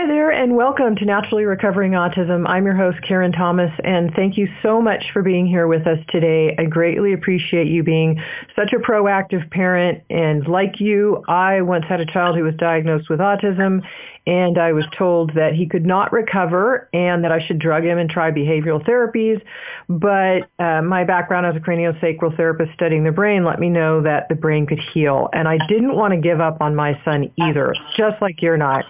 [0.00, 2.48] Hi there, and welcome to Naturally Recovering Autism.
[2.48, 5.98] I'm your host, Karen Thomas, and thank you so much for being here with us
[6.08, 6.56] today.
[6.58, 8.18] I greatly appreciate you being
[8.56, 10.02] such a proactive parent.
[10.08, 13.82] And like you, I once had a child who was diagnosed with autism,
[14.26, 17.98] and I was told that he could not recover and that I should drug him
[17.98, 19.42] and try behavioral therapies.
[19.90, 24.30] But uh, my background as a craniosacral therapist studying the brain let me know that
[24.30, 25.28] the brain could heal.
[25.34, 28.86] And I didn't want to give up on my son either, just like you're not.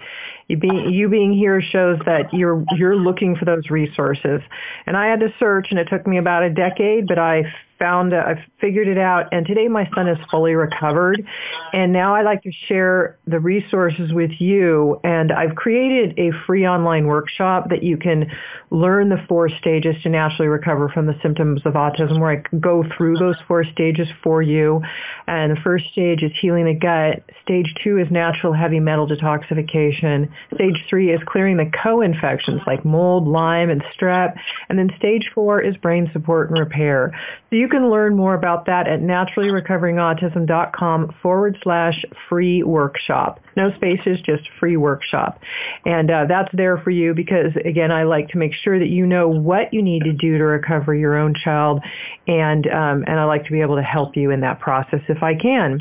[0.51, 4.41] You being, you being here shows that you're you're looking for those resources.
[4.85, 7.43] And I had to search, and it took me about a decade, but I
[7.81, 11.25] found uh, I've figured it out and today my son is fully recovered.
[11.73, 14.99] And now I'd like to share the resources with you.
[15.03, 18.31] And I've created a free online workshop that you can
[18.69, 22.83] learn the four stages to naturally recover from the symptoms of autism where I go
[22.95, 24.81] through those four stages for you.
[25.27, 27.23] And the first stage is healing the gut.
[27.41, 30.29] Stage 2 is natural heavy metal detoxification.
[30.53, 34.35] Stage 3 is clearing the co-infections like mold Lyme and strep.
[34.69, 37.11] And then stage 4 is brain support and repair.
[37.49, 43.39] So you can learn more about that at naturallyrecoveringautism.com forward slash free workshop.
[43.55, 45.41] No spaces, just free workshop.
[45.85, 49.05] And uh, that's there for you because, again, I like to make sure that you
[49.05, 51.81] know what you need to do to recover your own child.
[52.27, 55.21] And, um, and I like to be able to help you in that process if
[55.23, 55.79] I can.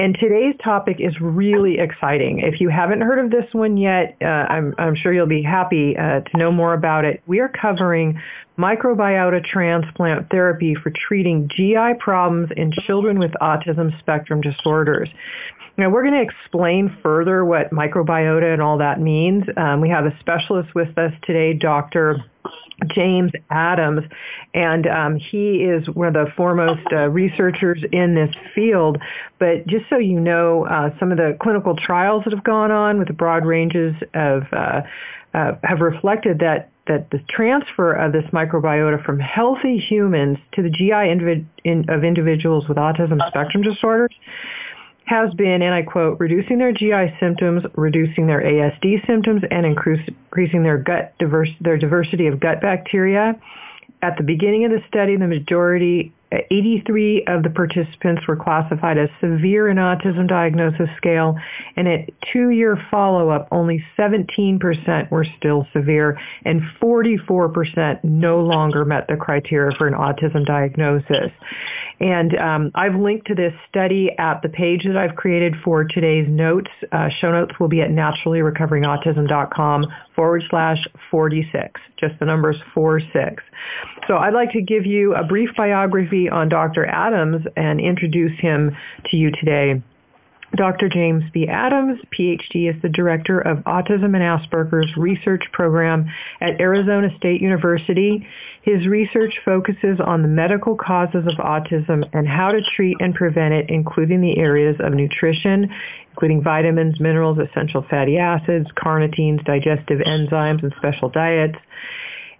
[0.00, 2.38] And today's topic is really exciting.
[2.38, 5.94] If you haven't heard of this one yet, uh, I'm, I'm, sure you'll be happy
[5.94, 7.22] uh, to know more about it.
[7.26, 8.18] We are covering
[8.58, 15.10] microbiota transplant therapy for treating GI problems in children with autism spectrum disorders.
[15.80, 19.44] Now, we're going to explain further what microbiota and all that means.
[19.56, 22.22] Um, we have a specialist with us today, Dr.
[22.88, 24.02] James Adams,
[24.52, 28.98] and um, he is one of the foremost uh, researchers in this field.
[29.38, 32.98] But just so you know, uh, some of the clinical trials that have gone on
[32.98, 34.82] with the broad ranges of uh,
[35.32, 40.68] uh have reflected that that the transfer of this microbiota from healthy humans to the
[40.68, 44.10] GI in, of individuals with autism spectrum disorders
[45.04, 50.62] has been, and I quote, reducing their GI symptoms, reducing their ASD symptoms, and increasing
[50.62, 53.34] their gut diverse, their diversity of gut bacteria.
[54.02, 59.08] At the beginning of the study, the majority 83 of the participants were classified as
[59.20, 61.36] severe in autism diagnosis scale,
[61.76, 69.16] and at two-year follow-up, only 17% were still severe, and 44% no longer met the
[69.16, 71.32] criteria for an autism diagnosis.
[72.00, 76.26] And um, I've linked to this study at the page that I've created for today's
[76.28, 76.70] notes.
[76.90, 80.78] Uh, show notes will be at naturallyrecoveringautism.com forward slash
[81.10, 81.78] 46.
[81.98, 83.42] Just the numbers 46.
[84.08, 86.86] So I'd like to give you a brief biography on Dr.
[86.86, 88.74] Adams and introduce him
[89.10, 89.82] to you today.
[90.56, 90.88] Dr.
[90.88, 91.46] James B.
[91.46, 98.26] Adams, PhD, is the director of Autism and Asperger's Research Program at Arizona State University.
[98.62, 103.54] His research focuses on the medical causes of autism and how to treat and prevent
[103.54, 105.70] it, including the areas of nutrition,
[106.10, 111.58] including vitamins, minerals, essential fatty acids, carnitines, digestive enzymes, and special diets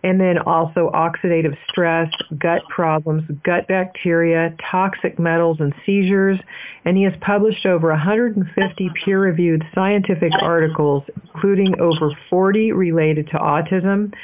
[0.02, 6.38] and then also oxidative stress, gut problems, gut bacteria, toxic metals, and seizures.
[6.84, 14.14] And he has published over 150 peer-reviewed scientific articles, including over 40 related to autism.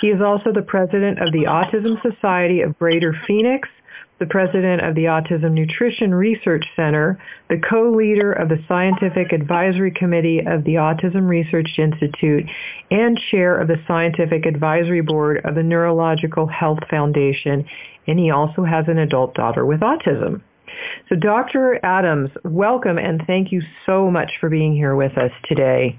[0.00, 3.68] He is also the president of the Autism Society of Greater Phoenix
[4.18, 10.40] the president of the Autism Nutrition Research Center, the co-leader of the Scientific Advisory Committee
[10.46, 12.48] of the Autism Research Institute,
[12.90, 17.66] and chair of the Scientific Advisory Board of the Neurological Health Foundation,
[18.06, 20.40] and he also has an adult daughter with autism.
[21.08, 21.78] So Dr.
[21.84, 25.98] Adams, welcome and thank you so much for being here with us today.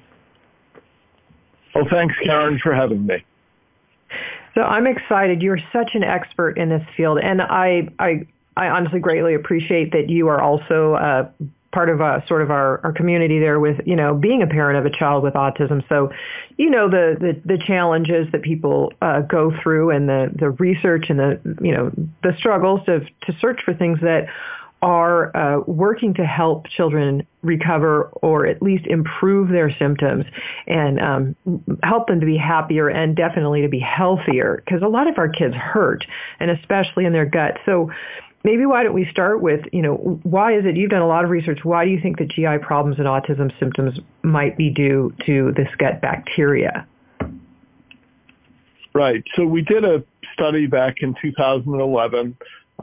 [1.74, 3.24] Well, thanks, Karen, for having me.
[4.58, 5.44] So I'm excited.
[5.44, 8.26] You're such an expert in this field, and I I,
[8.58, 11.30] I honestly greatly appreciate that you are also uh,
[11.72, 14.80] part of a sort of our, our community there with you know being a parent
[14.80, 15.88] of a child with autism.
[15.88, 16.12] So
[16.58, 21.06] you know the the, the challenges that people uh, go through and the the research
[21.10, 21.92] and the you know
[22.24, 24.26] the struggles of to search for things that
[24.82, 30.26] are uh, working to help children recover or at least improve their symptoms
[30.68, 31.36] and um,
[31.84, 35.30] help them to be happier and definitely to be healthier because a lot of our
[35.30, 36.06] kids hurt
[36.40, 37.58] and especially in their gut.
[37.66, 37.90] So
[38.44, 41.24] maybe why don't we start with, you know, why is it you've done a lot
[41.24, 45.14] of research, why do you think that GI problems and autism symptoms might be due
[45.26, 46.86] to this gut bacteria?
[48.94, 49.24] Right.
[49.36, 50.04] So we did a
[50.34, 52.38] study back in 2011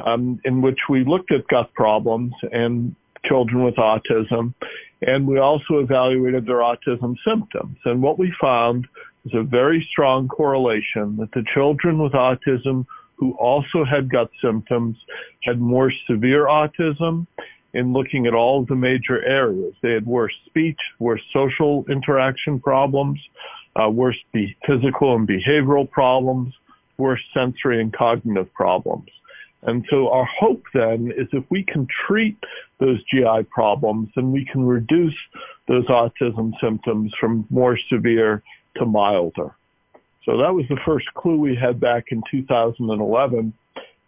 [0.05, 2.95] um, in which we looked at gut problems and
[3.25, 4.55] children with autism,
[5.03, 7.77] and we also evaluated their autism symptoms.
[7.85, 8.87] And what we found
[9.25, 12.87] was a very strong correlation that the children with autism
[13.17, 14.97] who also had gut symptoms
[15.43, 17.27] had more severe autism
[17.73, 19.75] in looking at all the major areas.
[19.83, 23.21] They had worse speech, worse social interaction problems,
[23.77, 26.55] uh, worse be- physical and behavioral problems,
[26.99, 29.09] worse sensory and cognitive problems.
[29.65, 32.37] And so our hope then is if we can treat
[32.79, 35.17] those GI problems, then we can reduce
[35.69, 38.43] those autism symptoms from more severe
[38.77, 39.55] to milder.
[40.25, 43.53] So that was the first clue we had back in 2011.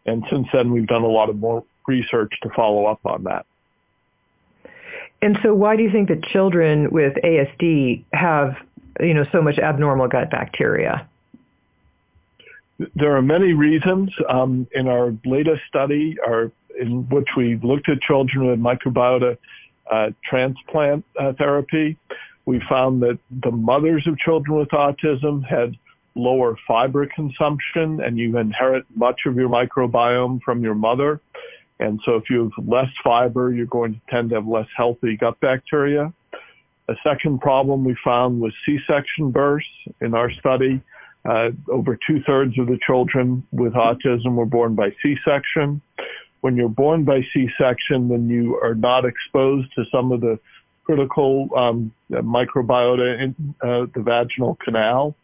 [0.06, 3.46] And since then, we've done a lot of more research to follow up on that.
[5.22, 8.56] And so why do you think that children with ASD have,
[9.00, 11.08] you know, so much abnormal gut bacteria?
[12.94, 14.10] There are many reasons.
[14.28, 19.38] Um, in our latest study, our, in which we looked at children with microbiota
[19.90, 21.96] uh, transplant uh, therapy,
[22.44, 25.76] we found that the mothers of children with autism had
[26.14, 31.20] lower fiber consumption and you inherit much of your microbiome from your mother.
[31.78, 35.16] And so if you have less fiber, you're going to tend to have less healthy
[35.16, 36.12] gut bacteria.
[36.88, 39.66] A second problem we found was C-section births
[40.00, 40.80] in our study.
[41.26, 45.80] Uh, over two thirds of the children with autism were born by C-section.
[46.40, 50.38] When you're born by C-section, then you are not exposed to some of the
[50.84, 55.16] critical um, microbiota in uh, the vaginal canal.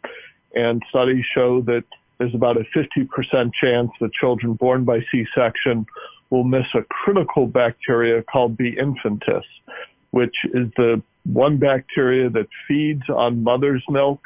[0.57, 1.85] And studies show that
[2.19, 5.87] there's about a 50% chance that children born by C-section
[6.31, 8.77] will miss a critical bacteria called B.
[8.77, 9.45] infantis,
[10.11, 14.21] which is the one bacteria that feeds on mother's milk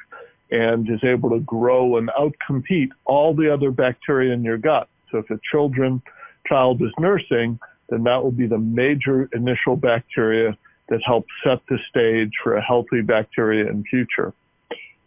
[0.50, 4.88] and is able to grow and outcompete all the other bacteria in your gut.
[5.10, 6.02] So if a children
[6.46, 7.58] child is nursing,
[7.88, 10.56] then that will be the major initial bacteria
[10.88, 14.32] that helps set the stage for a healthy bacteria in future.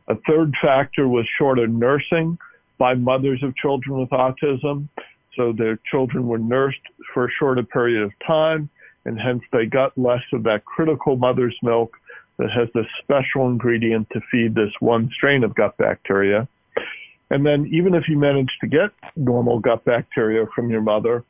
[0.07, 2.38] A third factor was shorter nursing
[2.77, 4.88] by mothers of children with autism.
[5.35, 6.81] So their children were nursed
[7.13, 8.69] for a shorter period of time,
[9.06, 11.98] and hence they got less of that critical mother's milk
[12.39, 16.47] that has this special ingredient to feed this one strain of gut bacteria.
[17.30, 21.24] And then even if you manage to get normal gut bacteria from your mother,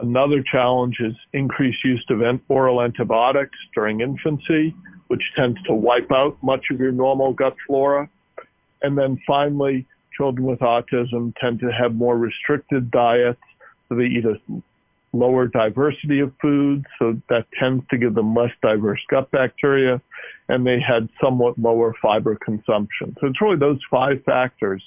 [0.00, 4.74] another challenge is increased use of oral antibiotics during infancy,
[5.06, 8.10] which tends to wipe out much of your normal gut flora.
[8.82, 9.86] And then finally,
[10.16, 13.40] children with autism tend to have more restricted diets.
[13.88, 14.38] So they eat a
[15.12, 20.00] lower diversity of foods, so that tends to give them less diverse gut bacteria,
[20.48, 23.16] and they had somewhat lower fiber consumption.
[23.20, 24.82] So it's really those five factors.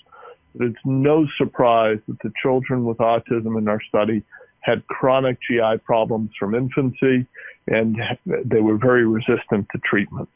[0.60, 4.24] It's no surprise that the children with autism in our study
[4.62, 7.26] had chronic GI problems from infancy,
[7.68, 10.30] and they were very resistant to treatment.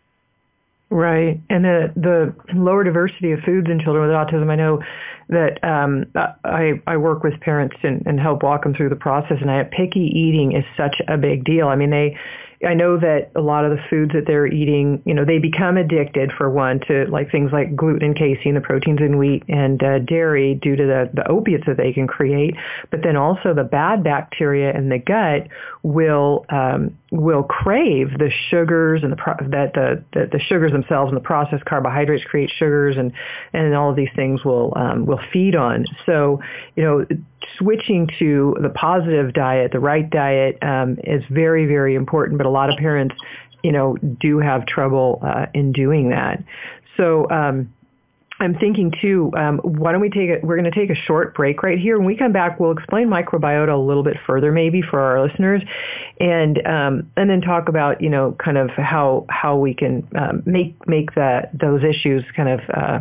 [0.94, 4.51] Right, and the the lower diversity of foods in children with autism.
[4.51, 4.84] I know
[5.30, 6.06] that um,
[6.44, 9.38] I I work with parents and, and help walk them through the process.
[9.42, 11.68] And I, picky eating is such a big deal.
[11.68, 12.16] I mean, they
[12.66, 15.78] I know that a lot of the foods that they're eating, you know, they become
[15.78, 19.81] addicted for one to like things like gluten and casein, the proteins in wheat and
[19.84, 22.56] uh, dairy due to the, the opiates that they can create.
[22.89, 25.48] But then also the bad bacteria in the gut
[25.81, 29.18] will um, will crave the sugars and the
[29.50, 33.13] that the, the, the sugars themselves and the processed carbohydrates create sugars and
[33.54, 35.86] and all of these things will um, will feed on.
[36.08, 36.41] So
[36.75, 37.05] you know
[37.60, 42.39] switching to the positive diet, the right diet, um, is very, very important.
[42.39, 43.15] But a lot of parents,
[43.63, 46.43] you know, do have trouble uh, in doing that.
[46.98, 47.29] So.
[47.29, 47.73] Um,
[48.43, 50.43] I'm thinking too, um, why don't we take it?
[50.43, 51.97] We're going to take a short break right here.
[51.97, 55.62] When we come back, we'll explain microbiota a little bit further, maybe for our listeners,
[56.19, 60.43] and um, and then talk about you know kind of how how we can um,
[60.45, 63.00] make make that those issues kind of uh,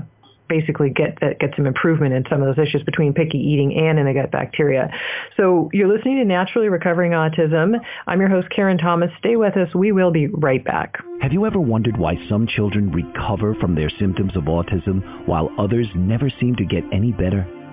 [0.52, 3.98] basically get that get some improvement in some of those issues between picky eating and
[3.98, 4.90] in the gut bacteria.
[5.36, 7.74] So you're listening to Naturally Recovering Autism.
[8.06, 9.10] I'm your host Karen Thomas.
[9.18, 9.74] Stay with us.
[9.74, 10.98] We will be right back.
[11.22, 15.86] Have you ever wondered why some children recover from their symptoms of autism while others
[15.94, 17.46] never seem to get any better?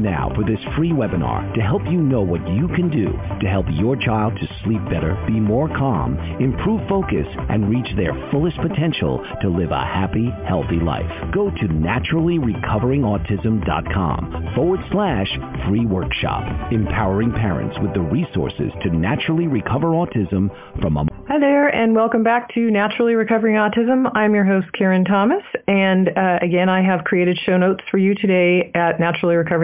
[0.00, 3.66] Now for this free webinar to help you know what you can do to help
[3.70, 9.22] your child to sleep better, be more calm, improve focus, and reach their fullest potential
[9.42, 11.04] to live a happy, healthy life.
[11.34, 15.28] Go to naturallyrecoveringautism.com forward slash
[15.68, 20.48] free workshop, empowering parents with the resources to naturally recover autism
[20.80, 24.08] from a Hi there, and welcome back to Naturally Recovering Autism.
[24.14, 28.14] I'm your host, Karen Thomas, and uh, again, I have created show notes for you
[28.14, 29.00] today at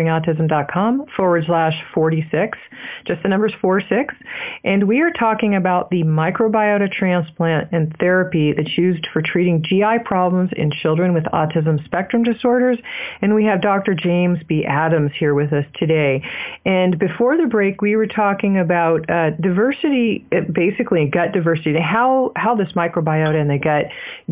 [0.04, 2.59] naturallyrecoveringautism.com forward slash 46,
[3.06, 4.14] just the numbers 46,
[4.64, 10.00] and we are talking about the microbiota transplant and therapy that's used for treating GI
[10.04, 12.78] problems in children with autism spectrum disorders,
[13.21, 13.94] and we have Dr.
[13.94, 14.64] James B.
[14.64, 16.23] Adams here with us today.
[16.64, 22.32] And before the break, we were talking about uh, diversity, basically gut diversity diversity, how,
[22.37, 23.87] how this microbiota in the gut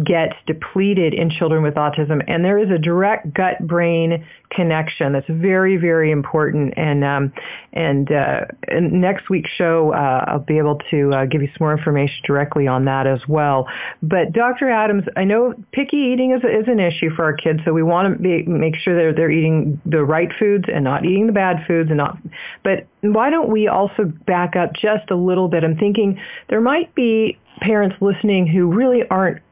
[0.05, 2.23] gets depleted in children with autism.
[2.27, 6.75] And there is a direct gut-brain connection that's very, very very important.
[6.76, 7.33] And, um,
[7.73, 11.59] and, uh, in next week's show, uh, I'll be able to uh, give you some
[11.61, 13.67] more information directly on that as well.
[14.02, 14.71] But Dr.
[14.71, 18.17] Adams, I know picky eating is, is an issue for our kids, so we want
[18.17, 21.64] to be, make sure that they're eating the right foods and not eating the bad
[21.67, 22.17] foods and not,
[22.62, 25.64] but why don't we also back up just a little bit?
[25.64, 29.43] I'm thinking there might be parents listening who really aren't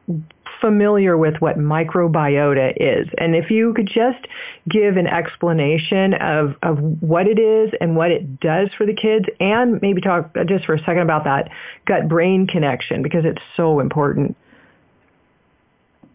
[0.61, 3.07] familiar with what microbiota is.
[3.17, 4.27] And if you could just
[4.67, 9.25] give an explanation of, of what it is and what it does for the kids
[9.39, 11.49] and maybe talk just for a second about that
[11.85, 14.35] gut-brain connection because it's so important.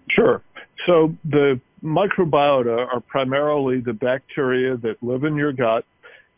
[0.09, 0.43] Sure.
[0.87, 5.85] So the microbiota are primarily the bacteria that live in your gut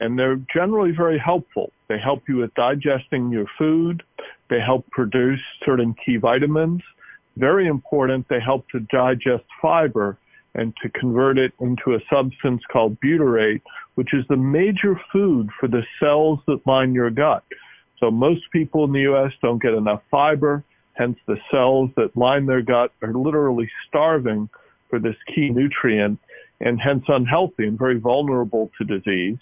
[0.01, 1.73] and they're generally very helpful.
[1.89, 4.03] They help you with digesting your food.
[4.51, 6.83] They help produce certain key vitamins.
[7.37, 10.17] Very important, they help to digest fiber
[10.55, 13.61] and to convert it into a substance called butyrate,
[13.95, 17.45] which is the major food for the cells that line your gut.
[18.01, 19.33] So most people in the U.S.
[19.43, 20.65] don't get enough fiber,
[20.95, 24.49] hence the cells that line their gut are literally starving
[24.89, 26.19] for this key nutrient
[26.61, 29.39] and hence unhealthy and very vulnerable to disease.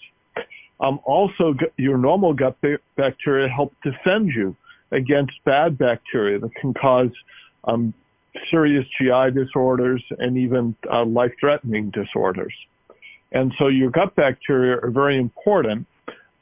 [0.81, 2.57] Um, also, your normal gut
[2.97, 4.55] bacteria help defend you
[4.91, 7.11] against bad bacteria that can cause
[7.65, 7.93] um,
[8.49, 12.53] serious GI disorders and even uh, life-threatening disorders.
[13.31, 15.87] And so your gut bacteria are very important.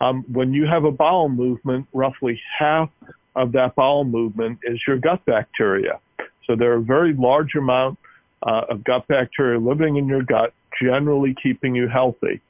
[0.02, 2.90] Um, when you have a bowel movement, roughly half
[3.36, 6.00] of that bowel movement is your gut bacteria.
[6.46, 7.98] So there are a very large amount
[8.46, 12.42] uh, of gut bacteria living in your gut, generally keeping you healthy.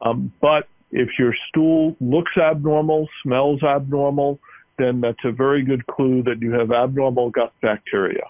[0.00, 4.38] Um, but if your stool looks abnormal, smells abnormal,
[4.78, 8.24] then that's a very good clue that you have abnormal gut bacteria.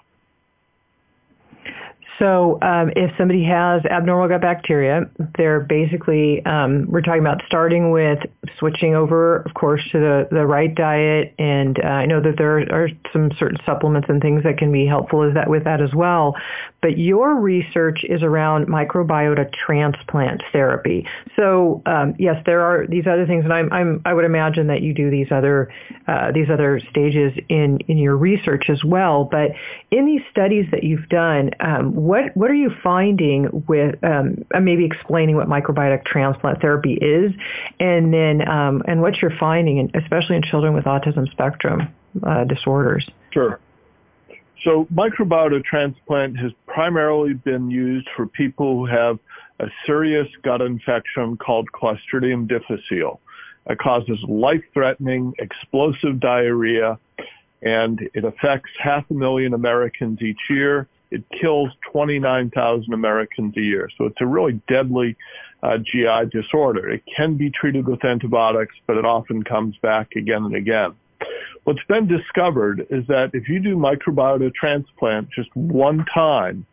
[2.19, 7.91] So um, if somebody has abnormal gut bacteria, they're basically, um, we're talking about starting
[7.91, 8.19] with
[8.57, 11.33] switching over, of course, to the, the right diet.
[11.37, 14.85] And uh, I know that there are some certain supplements and things that can be
[14.85, 16.35] helpful with that, with that as well.
[16.81, 21.07] But your research is around microbiota transplant therapy.
[21.35, 24.81] So um, yes, there are these other things, and I'm, I'm, i would imagine that
[24.81, 25.73] you do these other
[26.07, 29.23] uh, these other stages in in your research as well.
[29.25, 29.51] But
[29.89, 34.59] in these studies that you've done, um, what what are you finding with um, uh,
[34.59, 37.33] maybe explaining what microbiotic transplant therapy is,
[37.79, 41.87] and then um, and what you're finding, in, especially in children with autism spectrum
[42.23, 43.07] uh, disorders?
[43.31, 43.59] Sure.
[44.63, 49.19] So microbiota transplant has primarily been used for people who have
[49.59, 53.19] a serious gut infection called Clostridium difficile.
[53.67, 56.99] It causes life-threatening, explosive diarrhea,
[57.61, 60.87] and it affects half a million Americans each year.
[61.15, 63.89] It kills 29,000 Americans a year.
[63.97, 65.15] So it's a really deadly
[65.63, 66.89] uh, GI disorder.
[66.89, 70.93] It can be treated with antibiotics, but it often comes back again and again.
[71.63, 76.65] What's been discovered is that if you do microbiota transplant just one time,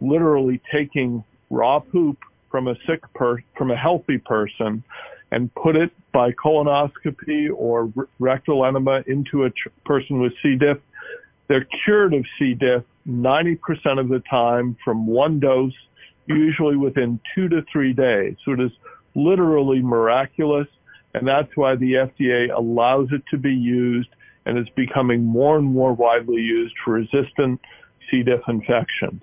[0.00, 2.18] literally taking raw poop
[2.50, 4.82] from a sick per from a healthy person
[5.32, 10.56] and put it by colonoscopy or rectal enema into a tr- person with C.
[10.56, 10.78] diff,
[11.48, 12.54] they're cured of C.
[12.54, 15.74] diff 90% of the time from one dose,
[16.26, 18.36] usually within two to three days.
[18.44, 18.70] So it is
[19.14, 20.68] literally miraculous.
[21.14, 24.08] And that's why the FDA allows it to be used
[24.46, 27.60] and is becoming more and more widely used for resistant
[28.10, 28.22] C.
[28.22, 29.22] diff infections.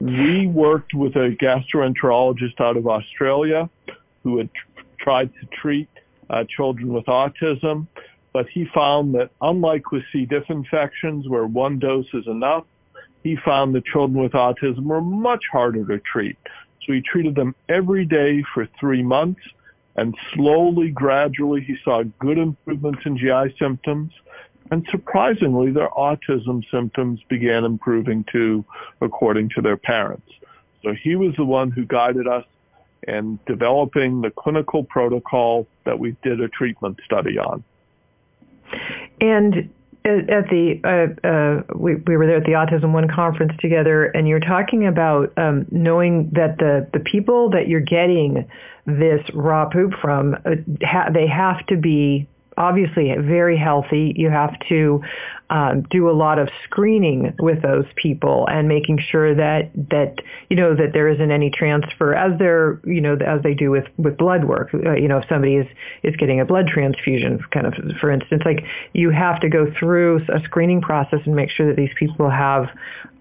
[0.00, 3.70] We worked with a gastroenterologist out of Australia
[4.22, 5.88] who had tr- tried to treat
[6.28, 7.86] uh, children with autism,
[8.34, 10.26] but he found that unlike with C.
[10.26, 12.66] diff infections where one dose is enough,
[13.22, 16.36] he found that children with autism were much harder to treat.
[16.84, 19.40] So he treated them every day for three months
[19.96, 24.12] and slowly, gradually, he saw good improvements in GI symptoms.
[24.70, 28.64] And surprisingly, their autism symptoms began improving too,
[29.00, 30.28] according to their parents.
[30.82, 32.44] So he was the one who guided us
[33.06, 37.62] in developing the clinical protocol that we did a treatment study on.
[39.20, 39.70] And
[40.04, 44.28] at the uh, uh, we, we were there at the Autism One conference together, and
[44.28, 48.46] you're talking about um, knowing that the the people that you're getting
[48.86, 54.12] this raw poop from, uh, ha- they have to be obviously very healthy.
[54.16, 55.02] You have to
[55.50, 60.16] um, do a lot of screening with those people and making sure that that
[60.48, 63.84] you know that there isn't any transfer as they're you know as they do with
[63.96, 64.72] with blood work.
[64.72, 65.66] Uh, you know, if somebody is
[66.02, 70.24] is getting a blood transfusion, kind of for instance, like you have to go through
[70.34, 72.68] a screening process and make sure that these people have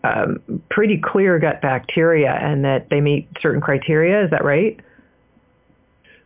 [0.03, 4.23] um, pretty clear gut bacteria and that they meet certain criteria.
[4.23, 4.79] Is that right?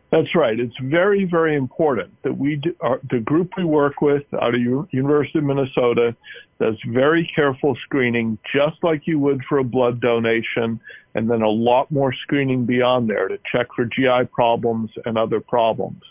[0.09, 0.57] That's right.
[0.57, 4.61] It's very, very important that we do, our, the group we work with out of
[4.61, 6.15] U- University of Minnesota
[6.61, 10.79] does very careful screening, just like you would for a blood donation,
[11.13, 15.41] and then a lot more screening beyond there to check for GI problems and other
[15.41, 16.01] problems.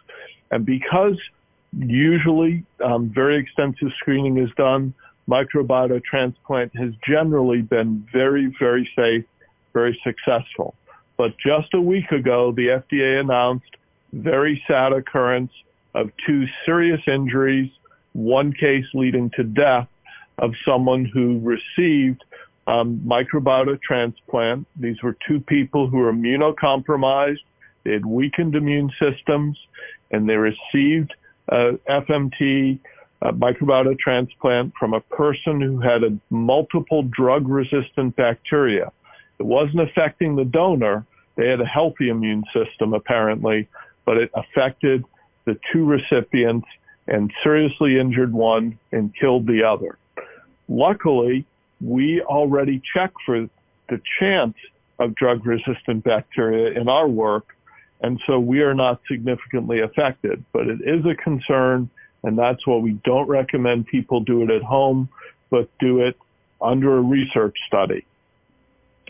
[0.50, 1.18] And because
[1.78, 4.92] usually um, very extensive screening is done,
[5.26, 9.24] microbiota transplant has generally been very, very safe,
[9.72, 10.74] very successful.
[11.16, 13.76] But just a week ago, the FDA announced
[14.12, 15.52] very sad occurrence
[15.94, 17.70] of two serious injuries,
[18.12, 19.88] one case leading to death
[20.38, 22.22] of someone who received
[22.66, 24.66] um, microbiota transplant.
[24.76, 27.40] These were two people who were immunocompromised.
[27.84, 29.58] They had weakened immune systems
[30.10, 31.14] and they received
[31.48, 32.78] uh, FMT
[33.22, 38.92] uh, microbiota transplant from a person who had a multiple drug resistant bacteria.
[39.38, 41.06] It wasn't affecting the donor.
[41.36, 43.68] They had a healthy immune system apparently,
[44.06, 45.04] but it affected
[45.44, 46.66] the two recipients
[47.06, 49.98] and seriously injured one and killed the other.
[50.68, 51.44] Luckily,
[51.80, 53.48] we already check for
[53.88, 54.54] the chance
[54.98, 57.54] of drug resistant bacteria in our work,
[58.00, 60.44] and so we are not significantly affected.
[60.52, 61.90] But it is a concern,
[62.22, 65.08] and that's why we don't recommend people do it at home,
[65.50, 66.16] but do it
[66.60, 68.04] under a research study.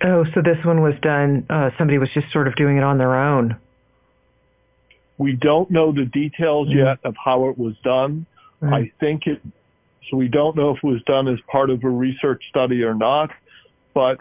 [0.03, 2.99] Oh, so this one was done, uh, somebody was just sort of doing it on
[2.99, 3.57] their own.
[5.19, 6.79] We don't know the details mm-hmm.
[6.79, 8.27] yet of how it was done.
[8.63, 8.75] Mm-hmm.
[8.75, 9.41] I think it,
[10.11, 12.95] so we don't know if it was done as part of a research study or
[12.95, 13.31] not,
[13.95, 14.21] but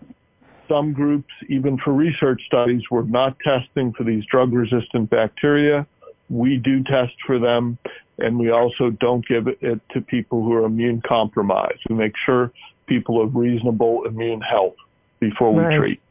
[0.67, 5.86] some groups, even for research studies, were not testing for these drug resistant bacteria.
[6.29, 7.77] We do test for them
[8.17, 11.81] and we also don't give it to people who are immune compromised.
[11.89, 12.51] We make sure
[12.88, 14.75] people have reasonable immune health
[15.19, 15.77] before we right.
[15.77, 16.01] treat.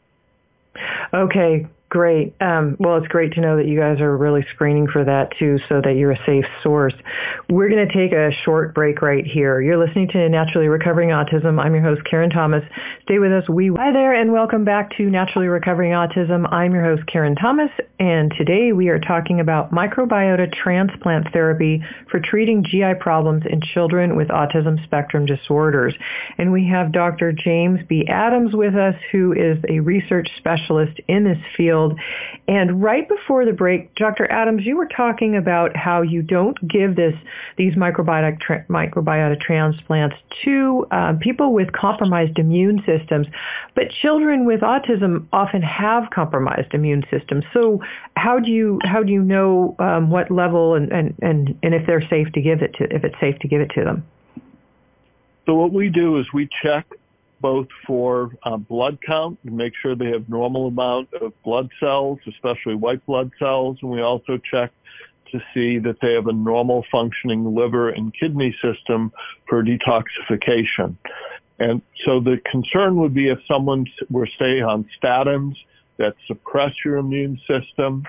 [1.13, 2.35] Okay, Great.
[2.41, 5.61] Um, well, it's great to know that you guys are really screening for that too,
[5.69, 6.93] so that you're a safe source.
[7.49, 9.61] We're going to take a short break right here.
[9.61, 11.65] You're listening to Naturally Recovering Autism.
[11.65, 12.65] I'm your host, Karen Thomas.
[13.05, 13.49] Stay with us.
[13.49, 16.53] We hi there, and welcome back to Naturally Recovering Autism.
[16.53, 21.81] I'm your host, Karen Thomas, and today we are talking about microbiota transplant therapy
[22.11, 25.95] for treating GI problems in children with autism spectrum disorders.
[26.39, 27.31] And we have Dr.
[27.31, 28.05] James B.
[28.09, 32.01] Adams with us, who is a research specialist in this field field.
[32.47, 34.31] And right before the break, Dr.
[34.31, 37.15] Adams, you were talking about how you don't give this
[37.57, 43.27] these microbiota tra- microbiota transplants to uh, people with compromised immune systems,
[43.75, 47.45] but children with autism often have compromised immune systems.
[47.53, 47.81] So
[48.17, 51.87] how do you how do you know um, what level and, and, and, and if
[51.87, 54.05] they're safe to give it to if it's safe to give it to them?
[55.47, 56.87] So what we do is we check
[57.45, 62.19] both for uh, blood count to make sure they have normal amount of blood cells,
[62.27, 64.73] especially white blood cells, and we also check
[65.31, 69.13] to see that they have a normal functioning liver and kidney system
[69.47, 70.97] for detoxification.
[71.59, 75.57] And so the concern would be if someone were, say, on statins
[75.99, 78.05] that suppress your immune system,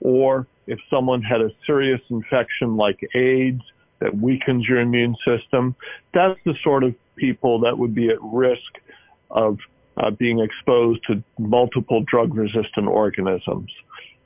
[0.00, 3.60] or if someone had a serious infection like AIDS
[3.98, 5.76] that weakens your immune system,
[6.14, 8.78] that's the sort of people that would be at risk
[9.30, 9.58] of
[9.96, 13.70] uh, being exposed to multiple drug-resistant organisms.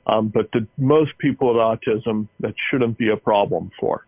[0.05, 4.05] Um, but the, most people with autism, that shouldn't be a problem for.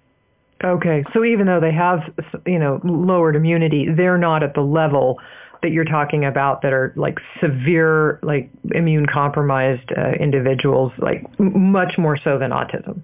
[0.63, 1.99] Okay, so even though they have,
[2.45, 5.19] you know, lowered immunity, they're not at the level
[5.61, 11.71] that you're talking about that are like severe, like immune compromised uh, individuals, like m-
[11.71, 13.01] much more so than autism.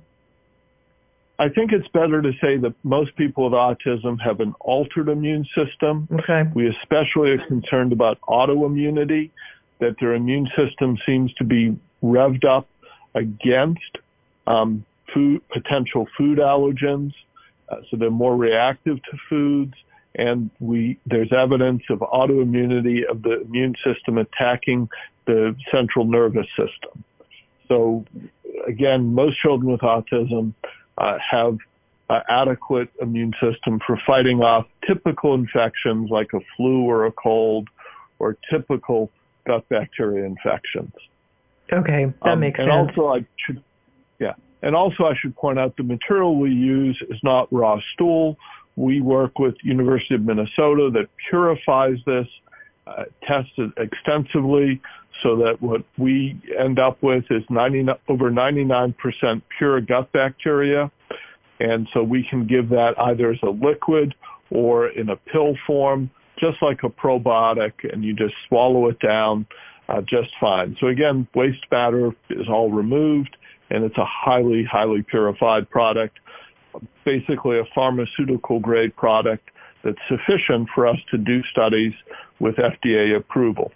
[1.42, 5.44] I think it's better to say that most people with autism have an altered immune
[5.56, 6.08] system.
[6.12, 6.44] Okay.
[6.54, 9.32] We especially are concerned about autoimmunity,
[9.80, 12.68] that their immune system seems to be revved up
[13.16, 13.98] against
[14.46, 17.14] um, food, potential food allergens,
[17.70, 19.74] uh, so they're more reactive to foods.
[20.14, 24.90] And we, there's evidence of autoimmunity of the immune system attacking
[25.26, 27.04] the central nervous system.
[27.68, 28.06] So
[28.68, 30.54] again, most children with autism
[30.98, 31.58] uh, have
[32.10, 37.70] an adequate immune system for fighting off typical infections like a flu or a cold
[38.20, 39.10] or typical
[39.48, 40.94] gut bacteria infections.
[41.72, 42.90] Okay, that um, makes and sense.
[42.90, 43.64] And also I should,
[44.20, 48.38] yeah, and also I should point out the material we use is not raw stool.
[48.76, 52.28] We work with University of Minnesota that purifies this,
[52.98, 54.82] uh, tests extensively
[55.22, 60.92] so that what we end up with is 90, over 99% pure gut bacteria.
[61.60, 64.16] And so we can give that either as a liquid
[64.50, 69.46] or in a pill form, just like a probiotic, and you just swallow it down
[69.92, 70.76] uh, just fine.
[70.80, 73.36] So again, waste matter is all removed,
[73.70, 76.20] and it's a highly, highly purified product,
[77.04, 79.50] basically a pharmaceutical grade product
[79.84, 81.94] that's sufficient for us to do studies
[82.40, 83.72] with FDA approval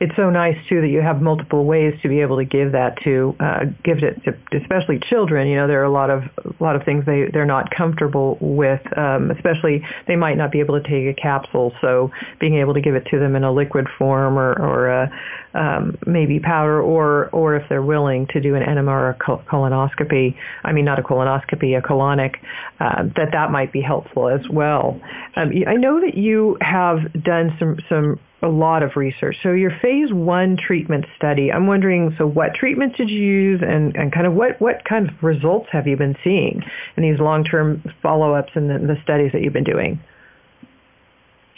[0.00, 2.96] it's so nice too that you have multiple ways to be able to give that
[3.04, 5.46] to uh, give it to especially children.
[5.46, 8.38] You know, there are a lot of a lot of things they they're not comfortable
[8.40, 11.74] with, um, especially they might not be able to take a capsule.
[11.82, 12.10] So
[12.40, 15.12] being able to give it to them in a liquid form or or a,
[15.52, 20.34] um, maybe powder, or or if they're willing to do an enema or a colonoscopy.
[20.64, 22.36] I mean, not a colonoscopy, a colonic.
[22.80, 24.98] Uh, that that might be helpful as well.
[25.36, 29.36] Um, I know that you have done some some a lot of research.
[29.42, 33.94] So your phase one treatment study, I'm wondering, so what treatments did you use and,
[33.96, 36.62] and kind of what, what kind of results have you been seeing
[36.96, 40.00] in these long-term follow-ups and the, the studies that you've been doing?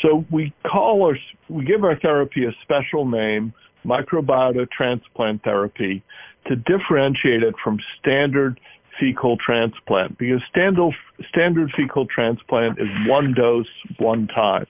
[0.00, 1.16] So we call our,
[1.48, 6.02] we give our therapy a special name, microbiota transplant therapy,
[6.46, 8.58] to differentiate it from standard
[8.98, 10.92] fecal transplant because standard,
[11.28, 13.68] standard fecal transplant is one dose,
[13.98, 14.66] one time.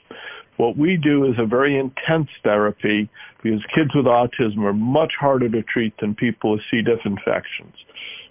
[0.57, 3.09] What we do is a very intense therapy
[3.43, 6.83] because kids with autism are much harder to treat than people with C.
[6.83, 7.75] diff infections.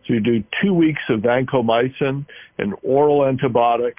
[0.07, 2.25] So you do two weeks of vancomycin,
[2.57, 3.95] an oral antibiotic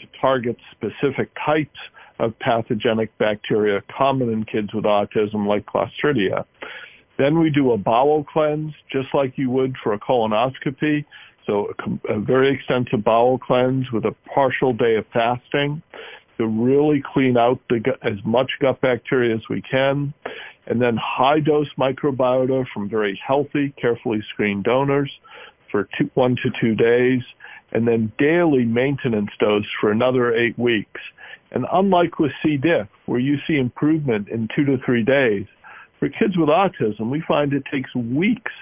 [0.00, 1.78] to target specific types
[2.18, 6.44] of pathogenic bacteria common in kids with autism like Clostridia.
[7.18, 11.04] Then we do a bowel cleanse just like you would for a colonoscopy.
[11.46, 11.72] So
[12.08, 15.82] a, a very extensive bowel cleanse with a partial day of fasting
[16.38, 20.12] to really clean out the, as much gut bacteria as we can,
[20.66, 25.10] and then high dose microbiota from very healthy, carefully screened donors
[25.70, 27.22] for two, one to two days,
[27.72, 31.00] and then daily maintenance dose for another eight weeks.
[31.50, 32.56] And unlike with C.
[32.56, 35.46] diff, where you see improvement in two to three days,
[35.98, 38.52] for kids with autism, we find it takes weeks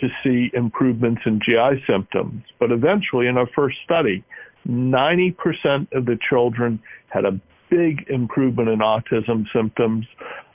[0.00, 2.44] to see improvements in GI symptoms.
[2.58, 4.24] But eventually, in our first study,
[4.68, 10.06] 90% of the children had a big improvement in autism symptoms,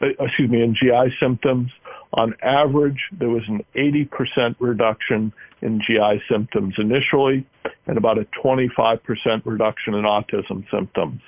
[0.02, 1.72] uh, excuse me, in GI symptoms.
[2.14, 7.46] On average, there was an 80% reduction in GI symptoms initially
[7.88, 9.00] and about a 25%
[9.46, 11.22] reduction in autism symptoms.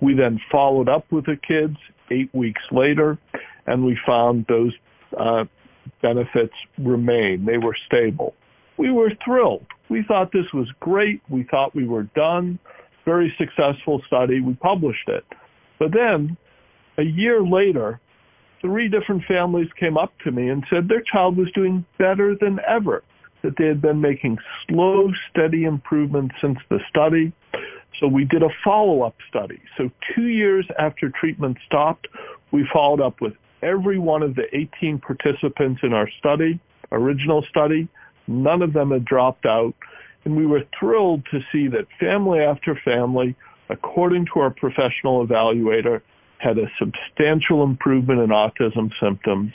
[0.00, 1.76] We then followed up with the kids
[2.10, 3.18] eight weeks later
[3.66, 4.72] and we found those
[5.16, 5.44] uh,
[6.02, 7.44] benefits remain.
[7.44, 8.34] They were stable.
[8.80, 9.66] We were thrilled.
[9.90, 11.20] We thought this was great.
[11.28, 12.58] We thought we were done.
[13.04, 14.40] Very successful study.
[14.40, 15.26] We published it.
[15.78, 16.38] But then
[16.96, 18.00] a year later,
[18.62, 22.58] three different families came up to me and said their child was doing better than
[22.66, 23.02] ever,
[23.42, 27.34] that they had been making slow, steady improvements since the study.
[27.98, 29.60] So we did a follow-up study.
[29.76, 32.08] So two years after treatment stopped,
[32.50, 36.58] we followed up with every one of the 18 participants in our study,
[36.92, 37.86] original study.
[38.30, 39.74] None of them had dropped out.
[40.24, 43.34] And we were thrilled to see that family after family,
[43.68, 46.02] according to our professional evaluator,
[46.38, 49.52] had a substantial improvement in autism symptoms,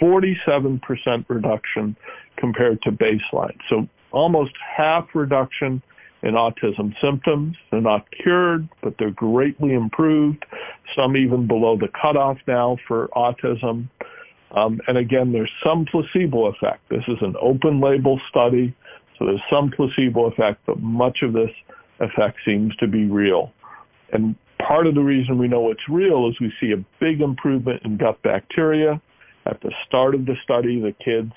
[0.00, 1.96] 47% reduction
[2.36, 3.56] compared to baseline.
[3.68, 5.82] So almost half reduction
[6.22, 7.56] in autism symptoms.
[7.70, 10.44] They're not cured, but they're greatly improved,
[10.94, 13.88] some even below the cutoff now for autism.
[14.52, 16.88] Um, and again, there's some placebo effect.
[16.90, 18.74] This is an open label study,
[19.18, 21.50] so there's some placebo effect, but much of this
[22.00, 23.52] effect seems to be real.
[24.12, 27.82] And part of the reason we know it's real is we see a big improvement
[27.84, 29.00] in gut bacteria.
[29.46, 31.32] At the start of the study, the kids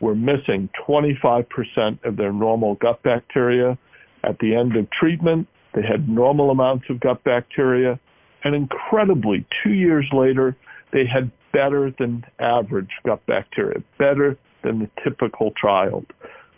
[0.00, 3.78] were missing 25% of their normal gut bacteria.
[4.22, 7.98] At the end of treatment, they had normal amounts of gut bacteria.
[8.44, 10.56] And incredibly, two years later,
[10.92, 16.06] they had better than average gut bacteria, better than the typical child.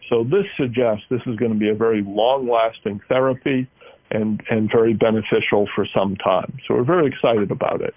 [0.09, 3.67] So this suggests this is going to be a very long-lasting therapy
[4.11, 6.59] and, and very beneficial for some time.
[6.67, 7.95] So we're very excited about it.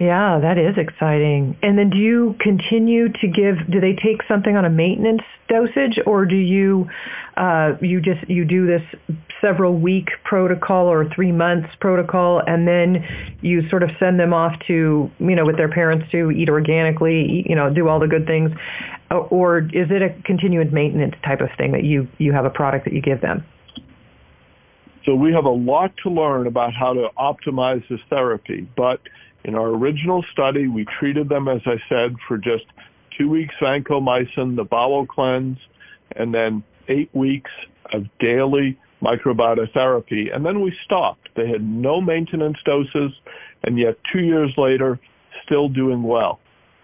[0.00, 1.56] Yeah, that is exciting.
[1.62, 6.00] And then do you continue to give, do they take something on a maintenance dosage
[6.04, 6.90] or do you,
[7.36, 8.82] uh, you just, you do this
[9.40, 13.06] several week protocol or three months protocol and then
[13.40, 17.24] you sort of send them off to, you know, with their parents to eat organically,
[17.30, 18.50] eat, you know, do all the good things?
[19.30, 22.84] Or is it a continued maintenance type of thing that you, you have a product
[22.86, 23.44] that you give them?
[25.04, 29.00] So we have a lot to learn about how to optimize this therapy, but
[29.44, 32.64] in our original study, we treated them, as I said, for just
[33.16, 35.58] two weeks vancomycin, the bowel cleanse,
[36.16, 37.50] and then eight weeks
[37.92, 40.30] of daily microbiota therapy.
[40.30, 41.28] And then we stopped.
[41.36, 43.12] They had no maintenance doses,
[43.62, 44.98] and yet two years later,
[45.44, 46.40] still doing well.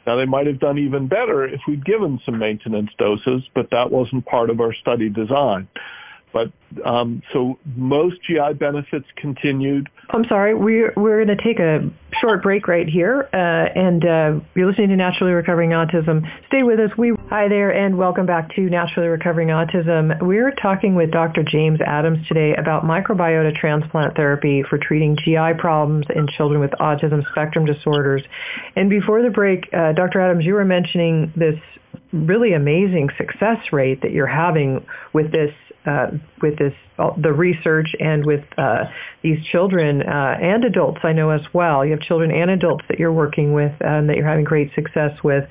[0.07, 3.91] Now, they might have done even better if we'd given some maintenance doses, but that
[3.91, 5.69] wasn't part of our study design.
[6.33, 6.53] But
[6.85, 9.89] um, so most GI benefits continued.
[10.11, 11.89] I'm sorry, we're we're going to take a
[12.21, 16.29] short break right here, uh, and uh, you're listening to Naturally Recovering Autism.
[16.49, 16.91] Stay with us.
[16.97, 20.21] We hi there, and welcome back to Naturally Recovering Autism.
[20.21, 21.43] We're talking with Dr.
[21.43, 27.29] James Adams today about microbiota transplant therapy for treating GI problems in children with autism
[27.31, 28.23] spectrum disorders.
[28.77, 30.21] And before the break, uh, Dr.
[30.21, 31.59] Adams, you were mentioning this
[32.13, 35.53] really amazing success rate that you're having with this
[35.87, 36.09] uh,
[36.43, 36.75] with this
[37.23, 38.85] the research and with uh,
[39.23, 41.85] these children uh, and adults I know as well.
[41.85, 45.13] You have children and adults that you're working with um, that you're having great success
[45.25, 45.49] with,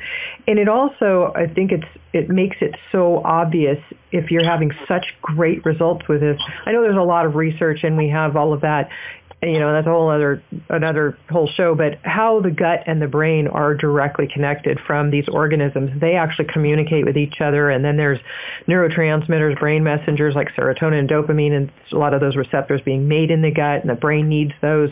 [0.47, 3.79] and it also I think it's it makes it so obvious
[4.11, 6.39] if you're having such great results with this.
[6.65, 8.89] I know there's a lot of research and we have all of that
[9.41, 13.07] you know that's a whole other another whole show but how the gut and the
[13.07, 15.91] brain are directly connected from these organisms.
[15.99, 18.19] They actually communicate with each other and then there's
[18.67, 23.31] neurotransmitters brain messengers like serotonin and dopamine and a lot of those receptors being made
[23.31, 24.89] in the gut and the brain needs those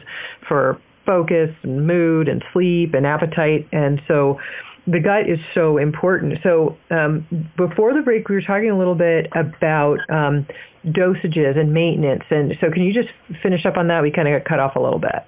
[0.47, 3.67] for focus and mood and sleep and appetite.
[3.71, 4.39] And so
[4.87, 6.39] the gut is so important.
[6.43, 10.47] So um, before the break, we were talking a little bit about um,
[10.85, 12.23] dosages and maintenance.
[12.29, 13.09] And so can you just
[13.43, 14.01] finish up on that?
[14.01, 15.25] We kind of got cut off a little bit.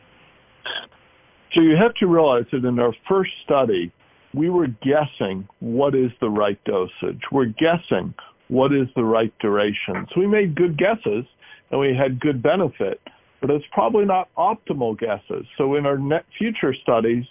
[1.54, 3.92] So you have to realize that in our first study,
[4.34, 7.22] we were guessing what is the right dosage.
[7.32, 8.14] We're guessing
[8.48, 10.08] what is the right duration.
[10.14, 11.26] So we made good guesses
[11.72, 13.02] and we had good benefit,
[13.42, 15.46] but it's probably not optimal guesses.
[15.58, 16.00] So in our
[16.38, 17.26] future studies,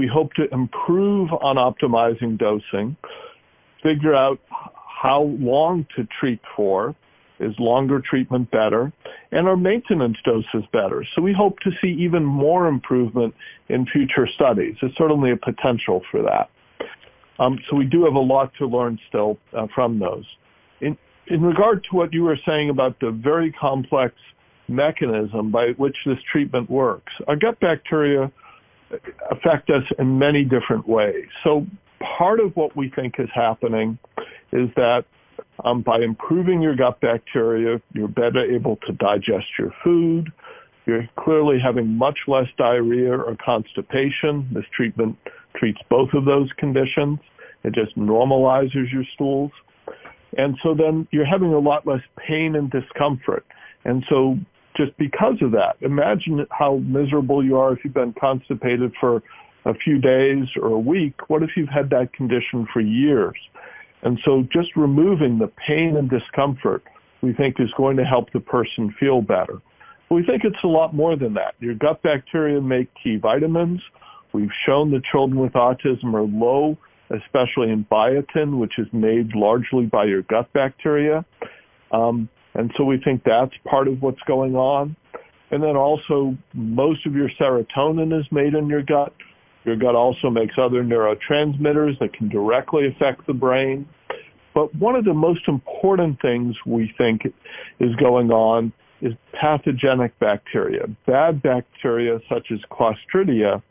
[0.00, 2.96] we hope to improve on optimizing dosing,
[3.82, 6.94] figure out how long to treat for,
[7.38, 8.90] is longer treatment better,
[9.30, 11.06] and our maintenance doses better.
[11.14, 13.34] So we hope to see even more improvement
[13.68, 14.76] in future studies.
[14.80, 16.48] There's certainly a potential for that.
[17.38, 20.24] Um, so we do have a lot to learn still uh, from those.
[20.80, 24.14] In, in regard to what you were saying about the very complex
[24.66, 28.32] mechanism by which this treatment works, our gut bacteria
[29.30, 31.26] affect us in many different ways.
[31.44, 31.66] So
[32.00, 33.98] part of what we think is happening
[34.52, 35.04] is that
[35.64, 40.32] um, by improving your gut bacteria, you're better able to digest your food.
[40.86, 44.48] You're clearly having much less diarrhea or constipation.
[44.52, 45.16] This treatment
[45.54, 47.18] treats both of those conditions.
[47.64, 49.52] It just normalizes your stools.
[50.38, 53.44] And so then you're having a lot less pain and discomfort.
[53.84, 54.38] And so
[54.76, 59.22] just because of that, imagine how miserable you are if you've been constipated for
[59.64, 61.28] a few days or a week.
[61.28, 63.36] What if you've had that condition for years?
[64.02, 66.82] And so just removing the pain and discomfort
[67.22, 69.60] we think is going to help the person feel better.
[70.10, 71.54] We think it's a lot more than that.
[71.60, 73.80] Your gut bacteria make key vitamins.
[74.32, 76.78] We've shown that children with autism are low,
[77.10, 81.24] especially in biotin, which is made largely by your gut bacteria.
[81.92, 84.96] Um, and so we think that's part of what's going on.
[85.50, 89.12] And then also most of your serotonin is made in your gut.
[89.64, 93.88] Your gut also makes other neurotransmitters that can directly affect the brain.
[94.54, 97.22] But one of the most important things we think
[97.78, 103.62] is going on is pathogenic bacteria, bad bacteria such as Clostridia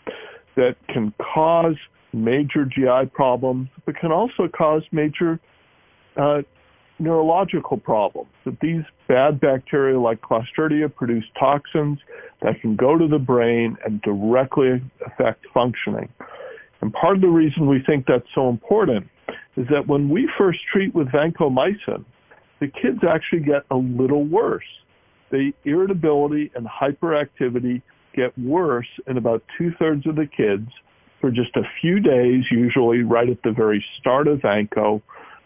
[0.55, 1.75] that can cause
[2.13, 5.39] major GI problems, but can also cause major
[6.17, 6.41] uh,
[6.99, 8.29] neurological problems.
[8.45, 11.99] That these bad bacteria like Clostridia produce toxins
[12.41, 16.09] that can go to the brain and directly affect functioning.
[16.81, 19.09] And part of the reason we think that's so important
[19.57, 22.05] is that when we first treat with vancomycin,
[22.59, 24.63] the kids actually get a little worse.
[25.31, 27.81] The irritability and hyperactivity
[28.13, 30.69] get worse in about two thirds of the kids
[31.21, 35.01] for just a few days, usually right at the very start of vanco.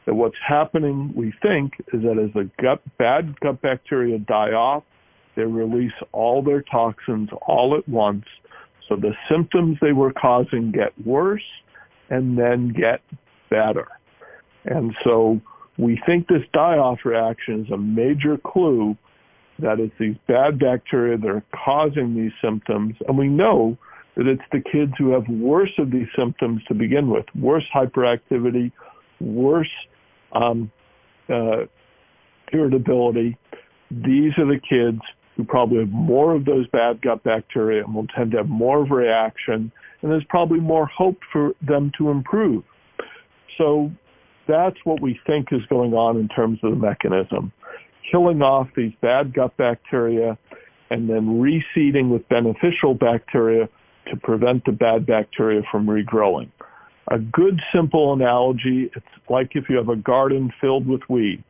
[0.06, 4.84] That what's happening, we think, is that as the gut, bad gut bacteria die off,
[5.36, 8.26] they release all their toxins all at once.
[8.88, 11.44] So the symptoms they were causing get worse
[12.10, 13.02] and then get
[13.50, 13.88] better.
[14.66, 15.42] And so
[15.78, 18.96] we think this die-off reaction is a major clue
[19.60, 22.96] that it's these bad bacteria that are causing these symptoms.
[23.08, 23.78] And we know
[24.16, 28.72] that it's the kids who have worse of these symptoms to begin with, worse hyperactivity,
[29.20, 29.72] worse
[30.34, 30.72] um,
[31.30, 31.66] uh,
[32.52, 33.38] irritability.
[33.90, 35.02] These are the kids
[35.36, 38.84] who probably have more of those bad gut bacteria and will tend to have more
[38.84, 42.64] of a reaction, and there's probably more hope for them to improve.
[43.58, 43.92] So
[44.48, 47.52] that's what we think is going on in terms of the mechanism.
[48.12, 50.38] Killing off these bad gut bacteria
[50.90, 53.70] and then reseeding with beneficial bacteria
[54.08, 56.50] to prevent the bad bacteria from regrowing.
[57.10, 61.44] A good simple analogy, it's like if you have a garden filled with weeds.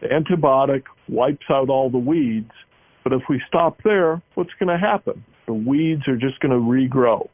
[0.00, 2.50] The antibiotic wipes out all the weeds,
[3.04, 5.24] but if we stop there, what's going to happen?
[5.46, 7.28] The weeds are just going to regrow.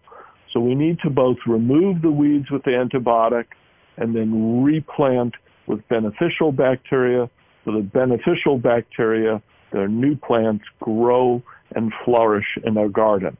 [0.52, 3.46] So we need to both remove the weeds with the antibiotic
[3.96, 5.34] and then replant
[5.66, 7.28] with beneficial bacteria
[7.68, 11.42] so the beneficial bacteria, their new plants, grow
[11.74, 13.37] and flourish in our garden.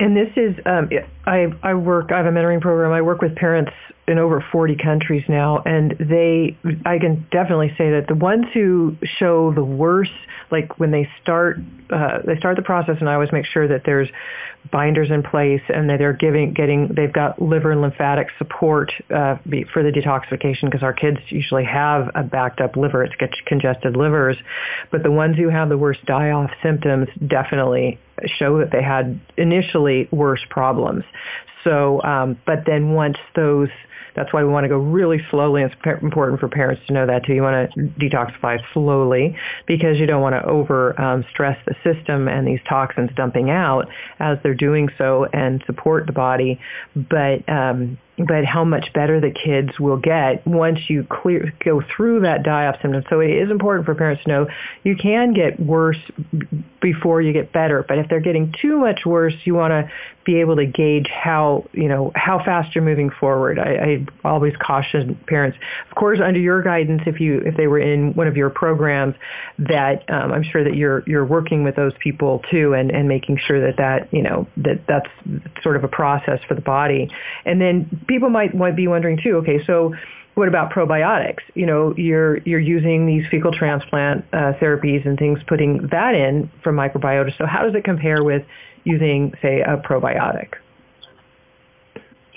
[0.00, 0.90] And this is, um,
[1.26, 2.92] I, I work, I have a mentoring program.
[2.92, 3.72] I work with parents
[4.08, 8.96] in over 40 countries now, and they, I can definitely say that the ones who
[9.18, 10.10] show the worst,
[10.50, 11.58] like when they start,
[11.90, 14.08] uh, they start the process, and I always make sure that there's
[14.70, 19.36] binders in place and that they're giving, getting, they've got liver and lymphatic support uh,
[19.72, 23.04] for the detoxification because our kids usually have a backed up liver.
[23.04, 23.14] It's
[23.46, 24.36] congested livers,
[24.90, 27.98] but the ones who have the worst die-off symptoms definitely
[28.38, 31.04] show that they had initially worse problems.
[31.68, 33.68] So, um, but then once those
[34.18, 35.62] that's why we want to go really slowly.
[35.62, 37.34] It's important for parents to know that too.
[37.34, 42.26] You want to detoxify slowly because you don't want to over um, stress the system
[42.26, 43.86] and these toxins dumping out
[44.18, 46.58] as they're doing so and support the body.
[46.96, 52.20] But um, but how much better the kids will get once you clear go through
[52.22, 53.04] that die-off symptom.
[53.08, 54.46] So it is important for parents to know
[54.82, 55.98] you can get worse
[56.80, 57.84] before you get better.
[57.86, 59.90] But if they're getting too much worse, you want to
[60.28, 63.58] be able to gauge how you know how fast you're moving forward.
[63.58, 65.56] I, I always caution parents,
[65.88, 69.14] of course, under your guidance, if you if they were in one of your programs,
[69.58, 73.38] that um, I'm sure that you're you're working with those people too, and and making
[73.38, 75.08] sure that that you know that that's
[75.62, 77.10] sort of a process for the body.
[77.46, 79.36] And then people might might be wondering too.
[79.36, 79.94] Okay, so
[80.34, 81.40] what about probiotics?
[81.54, 86.50] You know, you're you're using these fecal transplant uh, therapies and things, putting that in
[86.62, 87.34] for microbiota.
[87.38, 88.44] So how does it compare with
[88.88, 90.54] using, say, a probiotic?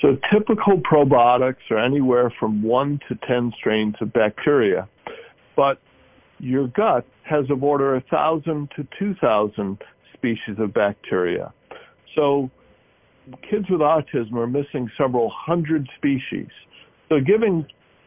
[0.02, 4.90] So typical probiotics are anywhere from one to 10 strains of bacteria,
[5.56, 5.80] but
[6.40, 9.78] your gut has of order 1,000 to 2,000
[10.14, 11.54] species of bacteria.
[12.16, 12.50] So
[13.50, 16.50] kids with autism are missing several hundred species.
[17.10, 17.66] So giving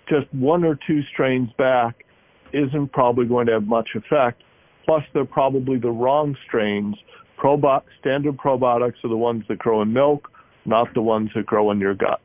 [0.09, 2.05] just one or two strains back
[2.53, 4.43] isn't probably going to have much effect.
[4.85, 6.97] Plus, they're probably the wrong strains.
[7.45, 10.31] Probi- standard probiotics are the ones that grow in milk,
[10.65, 12.23] not the ones that grow in your gut.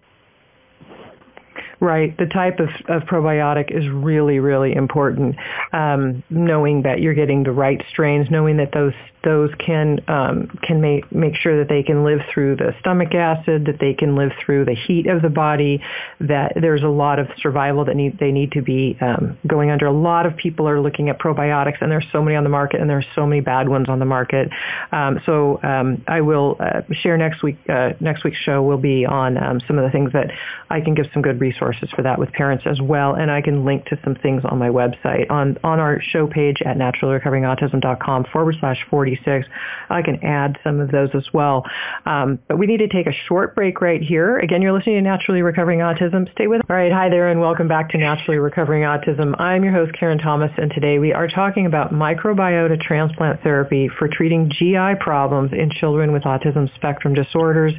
[1.81, 2.17] Right.
[2.17, 5.35] The type of, of probiotic is really, really important.
[5.73, 10.81] Um, knowing that you're getting the right strains, knowing that those those can um, can
[10.81, 14.31] make make sure that they can live through the stomach acid, that they can live
[14.43, 15.81] through the heat of the body.
[16.21, 19.87] That there's a lot of survival that need they need to be um, going under.
[19.87, 22.79] A lot of people are looking at probiotics, and there's so many on the market,
[22.79, 24.49] and there's so many bad ones on the market.
[24.91, 27.57] Um, so um, I will uh, share next week.
[27.67, 30.31] Uh, next week's show will be on um, some of the things that
[30.69, 33.65] I can give some good resources for that with parents as well, and I can
[33.65, 38.55] link to some things on my website on on our show page at naturallyrecoveringautism.com forward
[38.59, 39.47] slash 40 46.
[39.89, 41.65] I can add some of those as well.
[42.05, 44.37] Um, but we need to take a short break right here.
[44.37, 46.31] Again, you're listening to Naturally Recovering Autism.
[46.33, 46.65] Stay with us.
[46.69, 46.91] All right.
[46.91, 49.39] Hi there and welcome back to Naturally Recovering Autism.
[49.39, 54.07] I'm your host, Karen Thomas, and today we are talking about microbiota transplant therapy for
[54.07, 57.73] treating GI problems in children with autism spectrum disorders.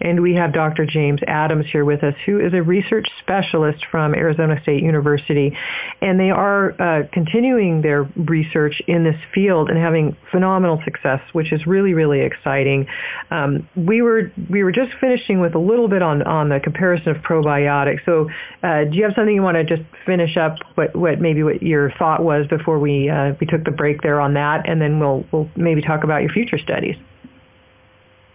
[0.00, 0.86] And we have Dr.
[0.86, 5.56] James Adams here with us, who is a research specialist from Arizona State University.
[6.00, 11.52] And they are uh, continuing their research in this field and having phenomenal success, which
[11.52, 12.86] is really really exciting.
[13.30, 17.08] Um, we were we were just finishing with a little bit on on the comparison
[17.10, 18.04] of probiotics.
[18.04, 18.28] So,
[18.62, 20.56] uh, do you have something you want to just finish up?
[20.74, 24.20] What what maybe what your thought was before we uh, we took the break there
[24.20, 26.96] on that, and then we'll we'll maybe talk about your future studies.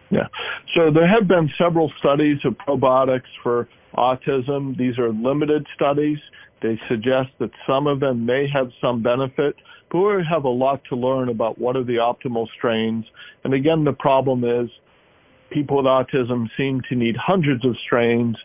[0.10, 0.28] Yeah.
[0.76, 4.78] So there have been several studies of probiotics for autism.
[4.78, 6.20] These are limited studies.
[6.62, 9.56] They suggest that some of them may have some benefit,
[9.90, 13.06] but we have a lot to learn about what are the optimal strains.
[13.44, 14.70] And again, the problem is
[15.50, 18.38] people with autism seem to need hundreds of strains.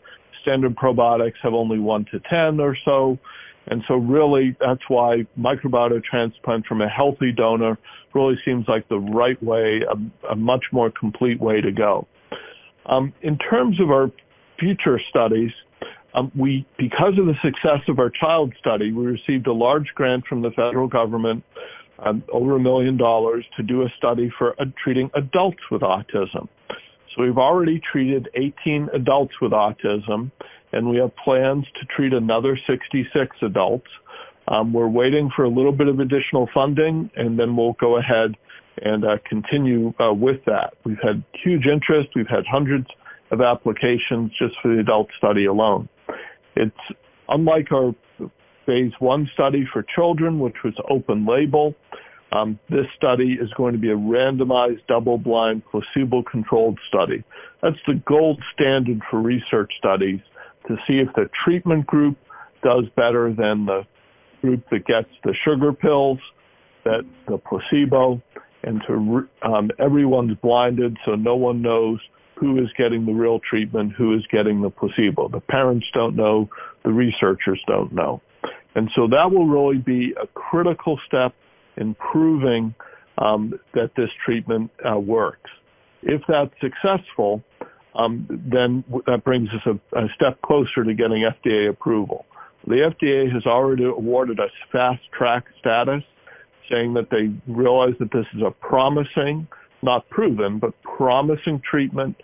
[0.43, 3.19] Standard probiotics have only one to 10 or so.
[3.69, 7.79] And so really that's why microbiota transplant from a healthy donor
[8.15, 12.07] really seems like the right way, a, a much more complete way to go.
[12.87, 14.11] Um, in terms of our
[14.59, 15.53] future studies,
[16.15, 20.27] um, we, because of the success of our child study, we received a large grant
[20.27, 21.45] from the federal government,
[21.99, 26.49] um, over a million dollars, to do a study for uh, treating adults with autism.
[27.15, 30.31] So we've already treated 18 adults with autism,
[30.73, 33.89] and we have plans to treat another 66 adults.
[34.49, 38.37] Um, we're waiting for a little bit of additional funding, and then we'll go ahead
[38.83, 40.75] and uh, continue uh, with that.
[40.85, 42.11] We've had huge interest.
[42.15, 42.87] We've had hundreds
[43.31, 45.89] of applications just for the adult study alone.
[46.55, 46.77] It's
[47.29, 47.95] unlike our
[48.65, 51.75] phase one study for children, which was open label.
[52.33, 57.23] Um, this study is going to be a randomized, double-blind, placebo-controlled study.
[57.63, 60.21] That's the gold standard for research studies
[60.67, 62.17] to see if the treatment group
[62.65, 63.87] does better than the
[64.43, 66.19] group that gets the sugar pills,
[66.85, 68.21] that the placebo,
[68.65, 72.01] and to um, everyone's blinded so no one knows
[72.37, 75.29] who is getting the real treatment, who is getting the placebo.
[75.29, 76.49] The parents don't know,
[76.85, 78.21] the researchers don't know.
[78.75, 81.35] And so that will really be a critical step
[81.77, 82.75] in proving
[83.19, 85.51] um, that this treatment uh, works.
[86.03, 87.43] If that's successful,
[87.95, 92.27] um, then that brings us a, a step closer to getting FDA approval.
[92.67, 96.03] The FDA has already awarded us fast track status,
[96.71, 99.47] saying that they realize that this is a promising,
[99.87, 102.15] not proven, but promising treatment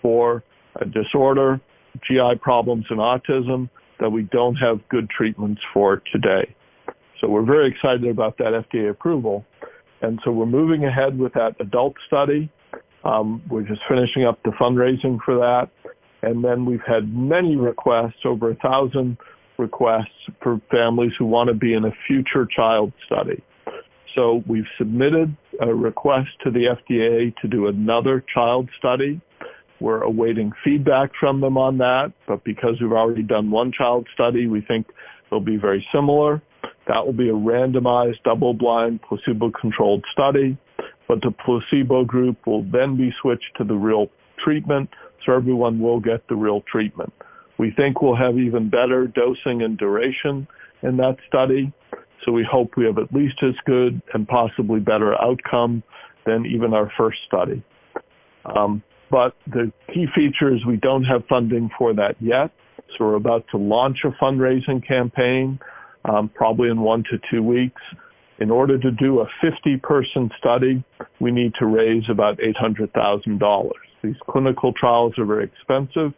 [0.00, 0.42] for
[0.80, 1.60] a disorder,
[2.02, 6.52] GI problems and autism that we don't have good treatments for today.
[7.20, 9.44] So we're very excited about that FDA approval.
[10.00, 12.50] And so we're moving ahead with that adult study.
[13.04, 15.70] Um, we're just finishing up the fundraising for that.
[16.22, 19.18] And then we've had many requests, over a thousand
[19.58, 23.42] requests for families who want to be in a future child study.
[24.14, 29.20] So we've submitted a request to the FDA to do another child study.
[29.80, 34.46] We're awaiting feedback from them on that, but because we've already done one child study,
[34.46, 34.86] we think
[35.30, 36.42] they'll be very similar.
[36.86, 40.56] That will be a randomized, double-blind, placebo-controlled study,
[41.08, 44.08] but the placebo group will then be switched to the real
[44.38, 44.90] treatment,
[45.24, 47.12] so everyone will get the real treatment.
[47.58, 50.46] We think we'll have even better dosing and duration
[50.82, 51.72] in that study,
[52.24, 55.82] so we hope we have at least as good and possibly better outcome
[56.26, 57.62] than even our first study.
[58.44, 62.50] Um, but the key feature is we don't have funding for that yet,
[62.90, 65.58] so we're about to launch a fundraising campaign
[66.04, 67.80] um, probably in one to two weeks.
[68.38, 70.82] In order to do a 50-person study,
[71.20, 73.70] we need to raise about $800,000.
[74.02, 76.12] These clinical trials are very expensive.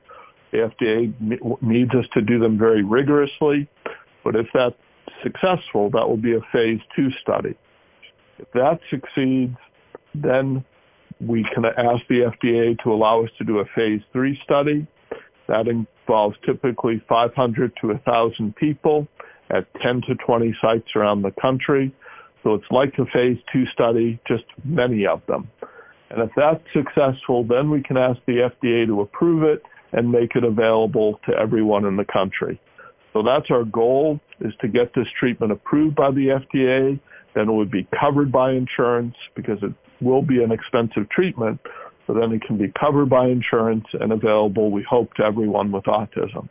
[0.52, 3.68] The FDA needs us to do them very rigorously,
[4.22, 4.76] but if that's
[5.22, 7.54] successful, that will be a phase two study.
[8.38, 9.56] If that succeeds,
[10.14, 10.64] then
[11.20, 14.86] we can ask the FDA to allow us to do a phase three study.
[15.46, 19.06] That involves typically 500 to 1,000 people
[19.50, 21.94] at 10 to 20 sites around the country.
[22.42, 25.48] So it's like a phase two study, just many of them.
[26.10, 29.62] And if that's successful, then we can ask the FDA to approve it
[29.92, 32.60] and make it available to everyone in the country.
[33.14, 36.98] So that's our goal is to get this treatment approved by the FDA.
[37.34, 41.60] Then it would be covered by insurance because it will be an expensive treatment,
[42.06, 45.84] So then it can be covered by insurance and available, we hope, to everyone with
[45.84, 46.48] autism.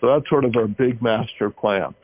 [0.00, 1.94] So that's sort of our big master plan.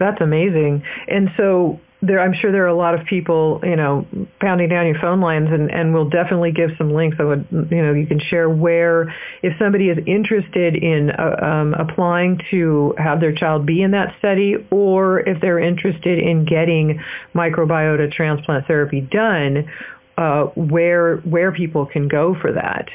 [0.00, 0.82] That's amazing.
[1.06, 4.06] And so there, I'm sure there are a lot of people, you know,
[4.40, 7.18] pounding down your phone lines, and, and we'll definitely give some links.
[7.20, 11.74] I would, you know, you can share where, if somebody is interested in uh, um,
[11.74, 17.02] applying to have their child be in that study, or if they're interested in getting
[17.34, 19.70] microbiota transplant therapy done,
[20.16, 22.88] uh, where where people can go for that.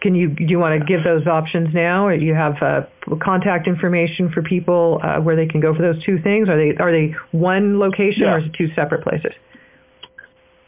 [0.00, 2.82] Can you do you want to give those options now, or you have uh,
[3.22, 6.48] contact information for people uh, where they can go for those two things?
[6.48, 8.34] Are they are they one location yeah.
[8.34, 9.32] or is it two separate places?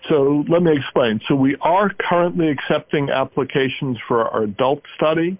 [0.09, 1.20] So let me explain.
[1.28, 5.39] So we are currently accepting applications for our adult study,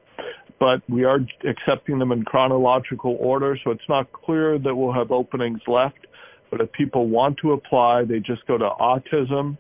[0.59, 5.11] but we are accepting them in chronological order, so it's not clear that we'll have
[5.11, 6.07] openings left.
[6.51, 9.57] But if people want to apply, they just go to autism.asu.edu,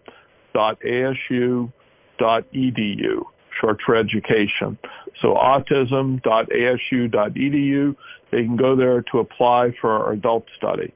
[3.61, 4.79] short for education.
[5.21, 7.97] So autism.asu.edu,
[8.31, 10.95] they can go there to apply for our adult study.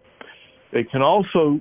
[0.73, 1.61] They can also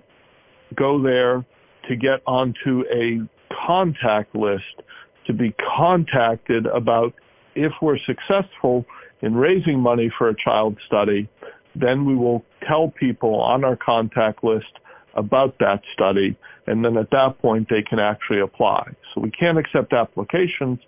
[0.76, 1.44] go there
[1.88, 3.22] to get onto a
[3.54, 4.82] contact list
[5.26, 7.14] to be contacted about
[7.56, 8.86] if we're successful
[9.22, 11.30] in raising money for a child study,
[11.76, 14.80] then we will tell people on our contact list
[15.16, 16.36] about that study,
[16.68, 18.92] and then at that point they can actually apply.
[19.14, 20.80] So we can't accept applications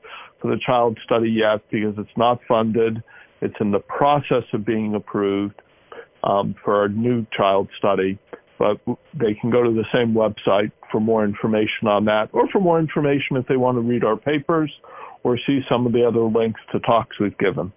[0.41, 3.03] for the child study yet because it's not funded.
[3.41, 5.61] It's in the process of being approved
[6.23, 8.17] um, for our new child study,
[8.57, 8.79] but
[9.13, 12.79] they can go to the same website for more information on that or for more
[12.79, 14.71] information if they want to read our papers
[15.23, 17.71] or see some of the other links to talks we've given.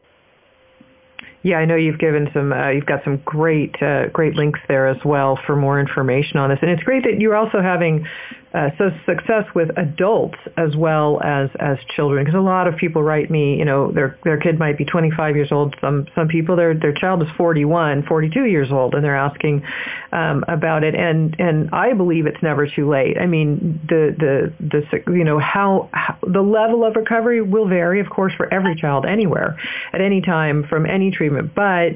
[1.43, 2.53] Yeah, I know you've given some.
[2.53, 6.51] Uh, you've got some great, uh, great links there as well for more information on
[6.51, 8.07] this, and it's great that you're also having
[8.55, 12.24] uh, so success with adults as well as as children.
[12.24, 15.36] Because a lot of people write me you know their their kid might be 25
[15.36, 15.74] years old.
[15.80, 19.64] Some some people their their child is 41 42 years old and they're asking
[20.12, 20.94] um, about it.
[20.94, 23.18] And and I believe it's never too late.
[23.18, 28.01] I mean the the the you know how, how the level of recovery will vary
[28.01, 29.59] of course for every child anywhere
[29.92, 31.55] at any time from any treatment.
[31.55, 31.92] But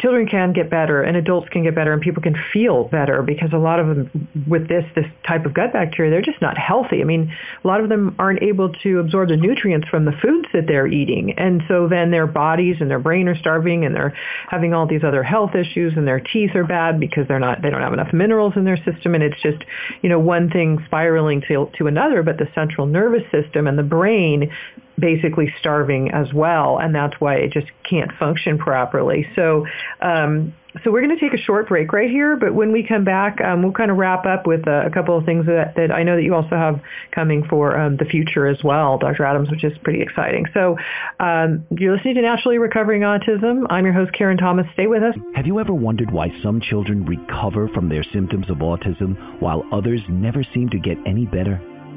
[0.00, 3.50] children can get better and adults can get better and people can feel better because
[3.52, 7.00] a lot of them with this this type of gut bacteria they're just not healthy.
[7.00, 7.32] I mean
[7.62, 10.86] a lot of them aren't able to absorb the nutrients from the foods that they're
[10.86, 11.34] eating.
[11.38, 14.16] And so then their bodies and their brain are starving and they're
[14.48, 17.70] having all these other health issues and their teeth are bad because they're not they
[17.70, 19.14] don't have enough minerals in their system.
[19.14, 19.62] And it's just
[20.02, 23.82] you know one thing spiraling to to another but the central nervous system and the
[23.82, 24.50] brain
[24.98, 29.26] basically starving as well, and that's why it just can't function properly.
[29.34, 29.66] So,
[30.00, 33.04] um, so we're going to take a short break right here, but when we come
[33.04, 35.90] back, um, we'll kind of wrap up with a, a, couple of things that, that
[35.90, 36.80] I know that you also have
[37.10, 39.24] coming for um, the future as well, Dr.
[39.24, 40.46] Adams, which is pretty exciting.
[40.54, 40.76] So
[41.18, 43.66] um, you're listening to Naturally Recovering Autism.
[43.68, 44.66] I'm your host, Karen Thomas.
[44.74, 45.14] Stay with us.
[45.34, 50.00] Have you ever wondered why some children recover from their symptoms of autism while others
[50.08, 51.60] never seem to get any better?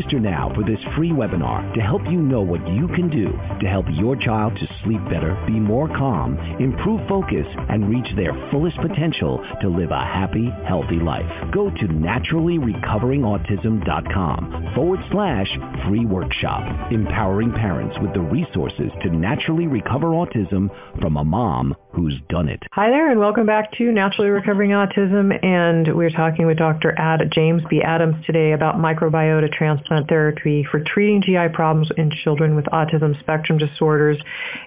[0.00, 3.68] Register now for this free webinar to help you know what you can do to
[3.68, 8.78] help your child to sleep better, be more calm, improve focus, and reach their fullest
[8.78, 11.30] potential to live a happy, healthy life.
[11.52, 15.48] Go to naturallyrecoveringautism.com forward slash
[15.86, 22.14] free workshop, empowering parents with the resources to naturally recover autism from a mom who's
[22.28, 22.62] done it.
[22.72, 25.32] Hi there, and welcome back to Naturally Recovering Autism.
[25.44, 26.94] And we're talking with Dr.
[26.96, 27.82] Ad, James B.
[27.82, 33.58] Adams today about microbiota transplant therapy for treating GI problems in children with autism spectrum
[33.58, 34.18] disorders.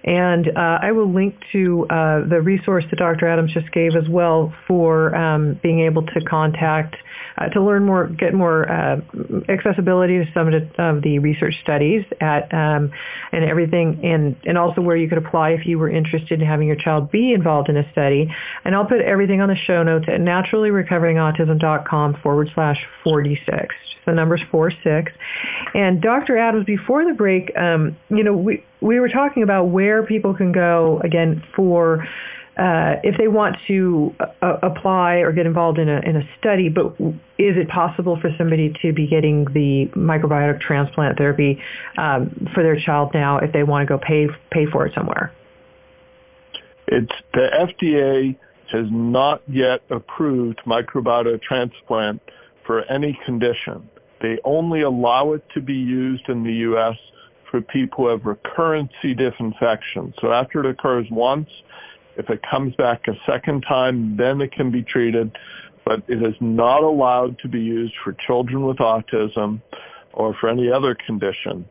[0.03, 3.27] And uh, I will link to uh, the resource that Dr.
[3.27, 6.95] Adams just gave as well for um, being able to contact
[7.37, 8.97] uh, to learn more, get more uh,
[9.49, 12.91] accessibility to some of the research studies at um,
[13.31, 16.67] and everything, and and also where you could apply if you were interested in having
[16.67, 18.29] your child be involved in a study.
[18.65, 23.73] And I'll put everything on the show notes at naturallyrecoveringautism.com forward slash 46.
[24.05, 25.13] The number's 46.
[25.73, 26.37] And Dr.
[26.37, 30.51] Adams, before the break, um, you know, we we were talking about where people can
[30.51, 32.05] go again for
[32.57, 36.69] uh, if they want to uh, apply or get involved in a, in a study,
[36.69, 36.93] but
[37.39, 41.59] is it possible for somebody to be getting the microbiotic transplant therapy
[41.97, 45.33] um, for their child now if they want to go pay pay for it somewhere?
[46.93, 48.37] It's the FDA
[48.71, 52.21] has not yet approved microbiota transplant
[52.67, 53.89] for any condition.
[54.21, 56.95] They only allow it to be used in the U.S.
[57.49, 59.15] for people who have recurrent C.
[59.15, 60.13] diff infection.
[60.21, 61.49] So after it occurs once,
[62.15, 65.35] if it comes back a second time, then it can be treated,
[65.85, 69.63] but it is not allowed to be used for children with autism
[70.13, 71.65] or for any other condition.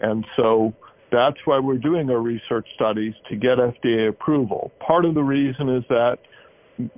[0.00, 0.72] And so
[1.10, 4.72] that's why we're doing our research studies to get FDA approval.
[4.80, 6.18] Part of the reason is that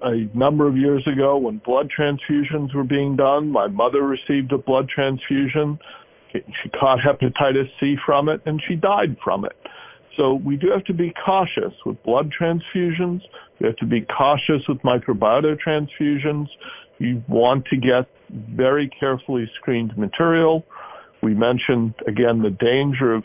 [0.03, 3.51] a number of years ago when blood transfusions were being done.
[3.51, 5.79] My mother received a blood transfusion.
[6.33, 9.57] She caught hepatitis C from it and she died from it.
[10.17, 13.23] So we do have to be cautious with blood transfusions.
[13.61, 16.49] We have to be cautious with microbiota transfusions.
[16.99, 20.65] You want to get very carefully screened material.
[21.23, 23.25] We mentioned again the danger of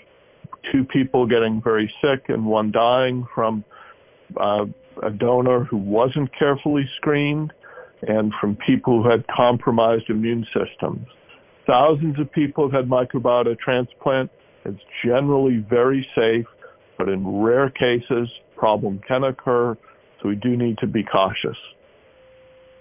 [0.72, 3.64] two people getting very sick and one dying from
[4.38, 4.66] uh,
[5.04, 7.54] a donor who wasn't carefully screened
[8.08, 11.08] and from people who had compromised immune systems.
[11.66, 14.32] Thousands of people have had microbiota transplant.
[14.66, 16.46] It's generally very safe,
[16.98, 19.78] but in rare cases, problem can occur,
[20.22, 21.58] so we do need to be cautious.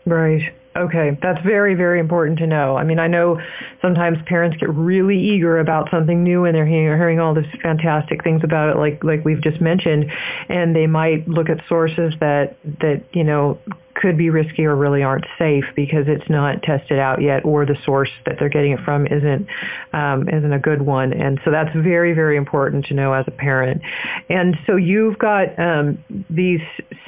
[0.05, 0.55] Right.
[0.77, 2.77] Okay, that's very, very important to know.
[2.77, 3.41] I mean, I know
[3.81, 8.43] sometimes parents get really eager about something new and they're hearing all these fantastic things
[8.45, 10.11] about it, like like we've just mentioned,
[10.49, 13.59] and they might look at sources that that you know
[14.01, 17.77] could be risky or really aren't safe because it's not tested out yet or the
[17.85, 19.47] source that they're getting it from isn't
[19.93, 21.13] um, isn't a good one.
[21.13, 23.83] And so that's very very important to know as a parent.
[24.29, 26.61] And so you've got um, these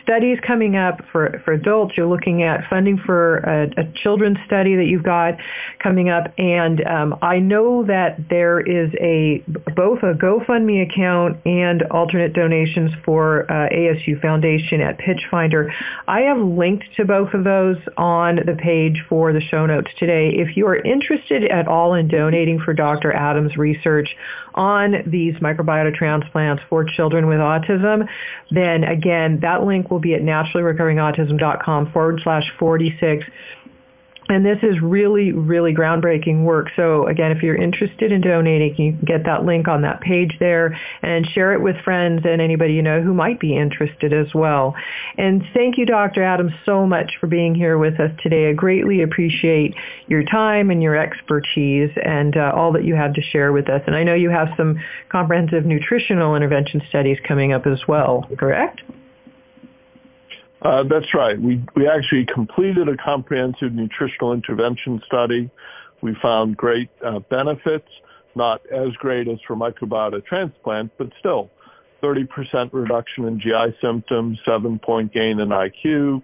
[0.03, 1.95] studies coming up for, for adults.
[1.97, 5.35] You're looking at funding for a, a children's study that you've got
[5.83, 6.33] coming up.
[6.39, 9.43] And um, I know that there is a
[9.77, 15.69] both a GoFundMe account and alternate donations for uh, ASU Foundation at PitchFunder
[16.07, 19.91] I have linked linked to both of those on the page for the show notes
[19.99, 20.31] today.
[20.35, 23.13] If you are interested at all in donating for Dr.
[23.13, 24.09] Adams' research
[24.55, 28.09] on these microbiota transplants for children with autism,
[28.51, 33.25] then again, that link will be at naturallyrecoveringautism.com forward slash 46
[34.29, 36.69] and this is really, really groundbreaking work.
[36.77, 40.37] So again, if you're interested in donating, you can get that link on that page
[40.39, 44.35] there and share it with friends and anybody you know who might be interested as
[44.35, 44.75] well.
[45.17, 46.23] And thank you, Dr.
[46.23, 48.51] Adams, so much for being here with us today.
[48.51, 49.75] I greatly appreciate
[50.09, 53.83] your time and your expertise and uh, all that you have to share with us.
[53.87, 58.83] And I know you have some comprehensive nutritional intervention studies coming up as well, correct?
[60.63, 61.41] Uh, that's right.
[61.41, 65.51] We we actually completed a comprehensive nutritional intervention study.
[66.01, 67.89] We found great uh, benefits,
[68.35, 71.51] not as great as for microbiota transplant, but still
[72.03, 76.23] 30% reduction in GI symptoms, seven point gain in IQ,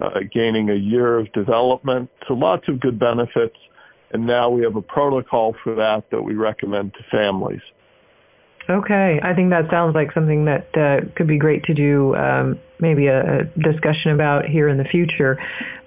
[0.00, 2.10] uh, gaining a year of development.
[2.26, 3.56] So lots of good benefits.
[4.12, 7.60] And now we have a protocol for that that we recommend to families.
[8.68, 12.58] Okay, I think that sounds like something that uh, could be great to do, um,
[12.80, 15.38] maybe a, a, discussion about here in the future,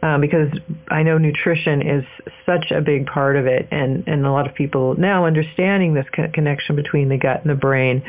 [0.02, 0.48] um, because
[0.88, 2.06] I know nutrition is
[2.46, 6.06] such a big part of it, and, and a lot of people now understanding this
[6.16, 8.02] co- connection between the gut and the brain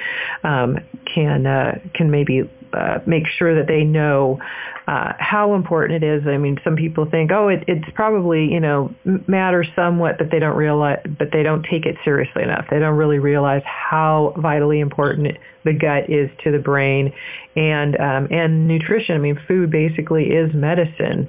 [0.44, 0.78] um,
[1.12, 4.38] can uh, can maybe uh, make sure that they know
[4.86, 6.26] uh, how important it is.
[6.26, 10.38] I mean, some people think, oh, it, it's probably you know matters somewhat, but they
[10.38, 12.66] don't realize, but they don't take it seriously enough.
[12.70, 17.12] They don't really realize how vitally important the gut is to the brain,
[17.56, 19.14] and um, and nutrition.
[19.14, 21.28] I mean, food basically is medicine.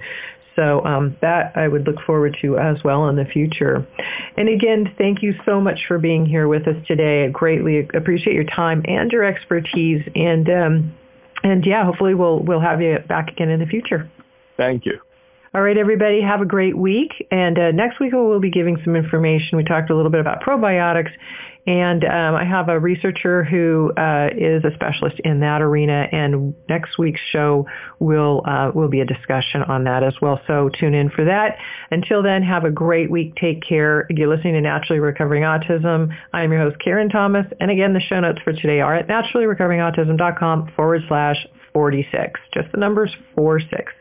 [0.56, 3.88] So um, that I would look forward to as well in the future.
[4.36, 7.26] And again, thank you so much for being here with us today.
[7.26, 10.04] I greatly appreciate your time and your expertise.
[10.14, 10.94] And um,
[11.44, 14.10] and yeah, hopefully we'll we'll have you back again in the future.
[14.58, 15.00] Thank you.
[15.54, 17.28] All right, everybody, have a great week.
[17.30, 19.58] And uh, next week we'll be giving some information.
[19.58, 21.12] We talked a little bit about probiotics,
[21.68, 26.08] and um, I have a researcher who uh, is a specialist in that arena.
[26.12, 27.68] And next week's show
[28.00, 30.40] will uh, will be a discussion on that as well.
[30.48, 31.58] So tune in for that.
[31.92, 33.36] Until then, have a great week.
[33.36, 34.08] Take care.
[34.10, 36.10] You're listening to Naturally Recovering Autism.
[36.34, 37.46] I'm your host, Karen Thomas.
[37.60, 42.40] And again, the show notes for today are at naturallyrecoveringautism.com forward slash 46.
[42.54, 43.94] Just the numbers 46.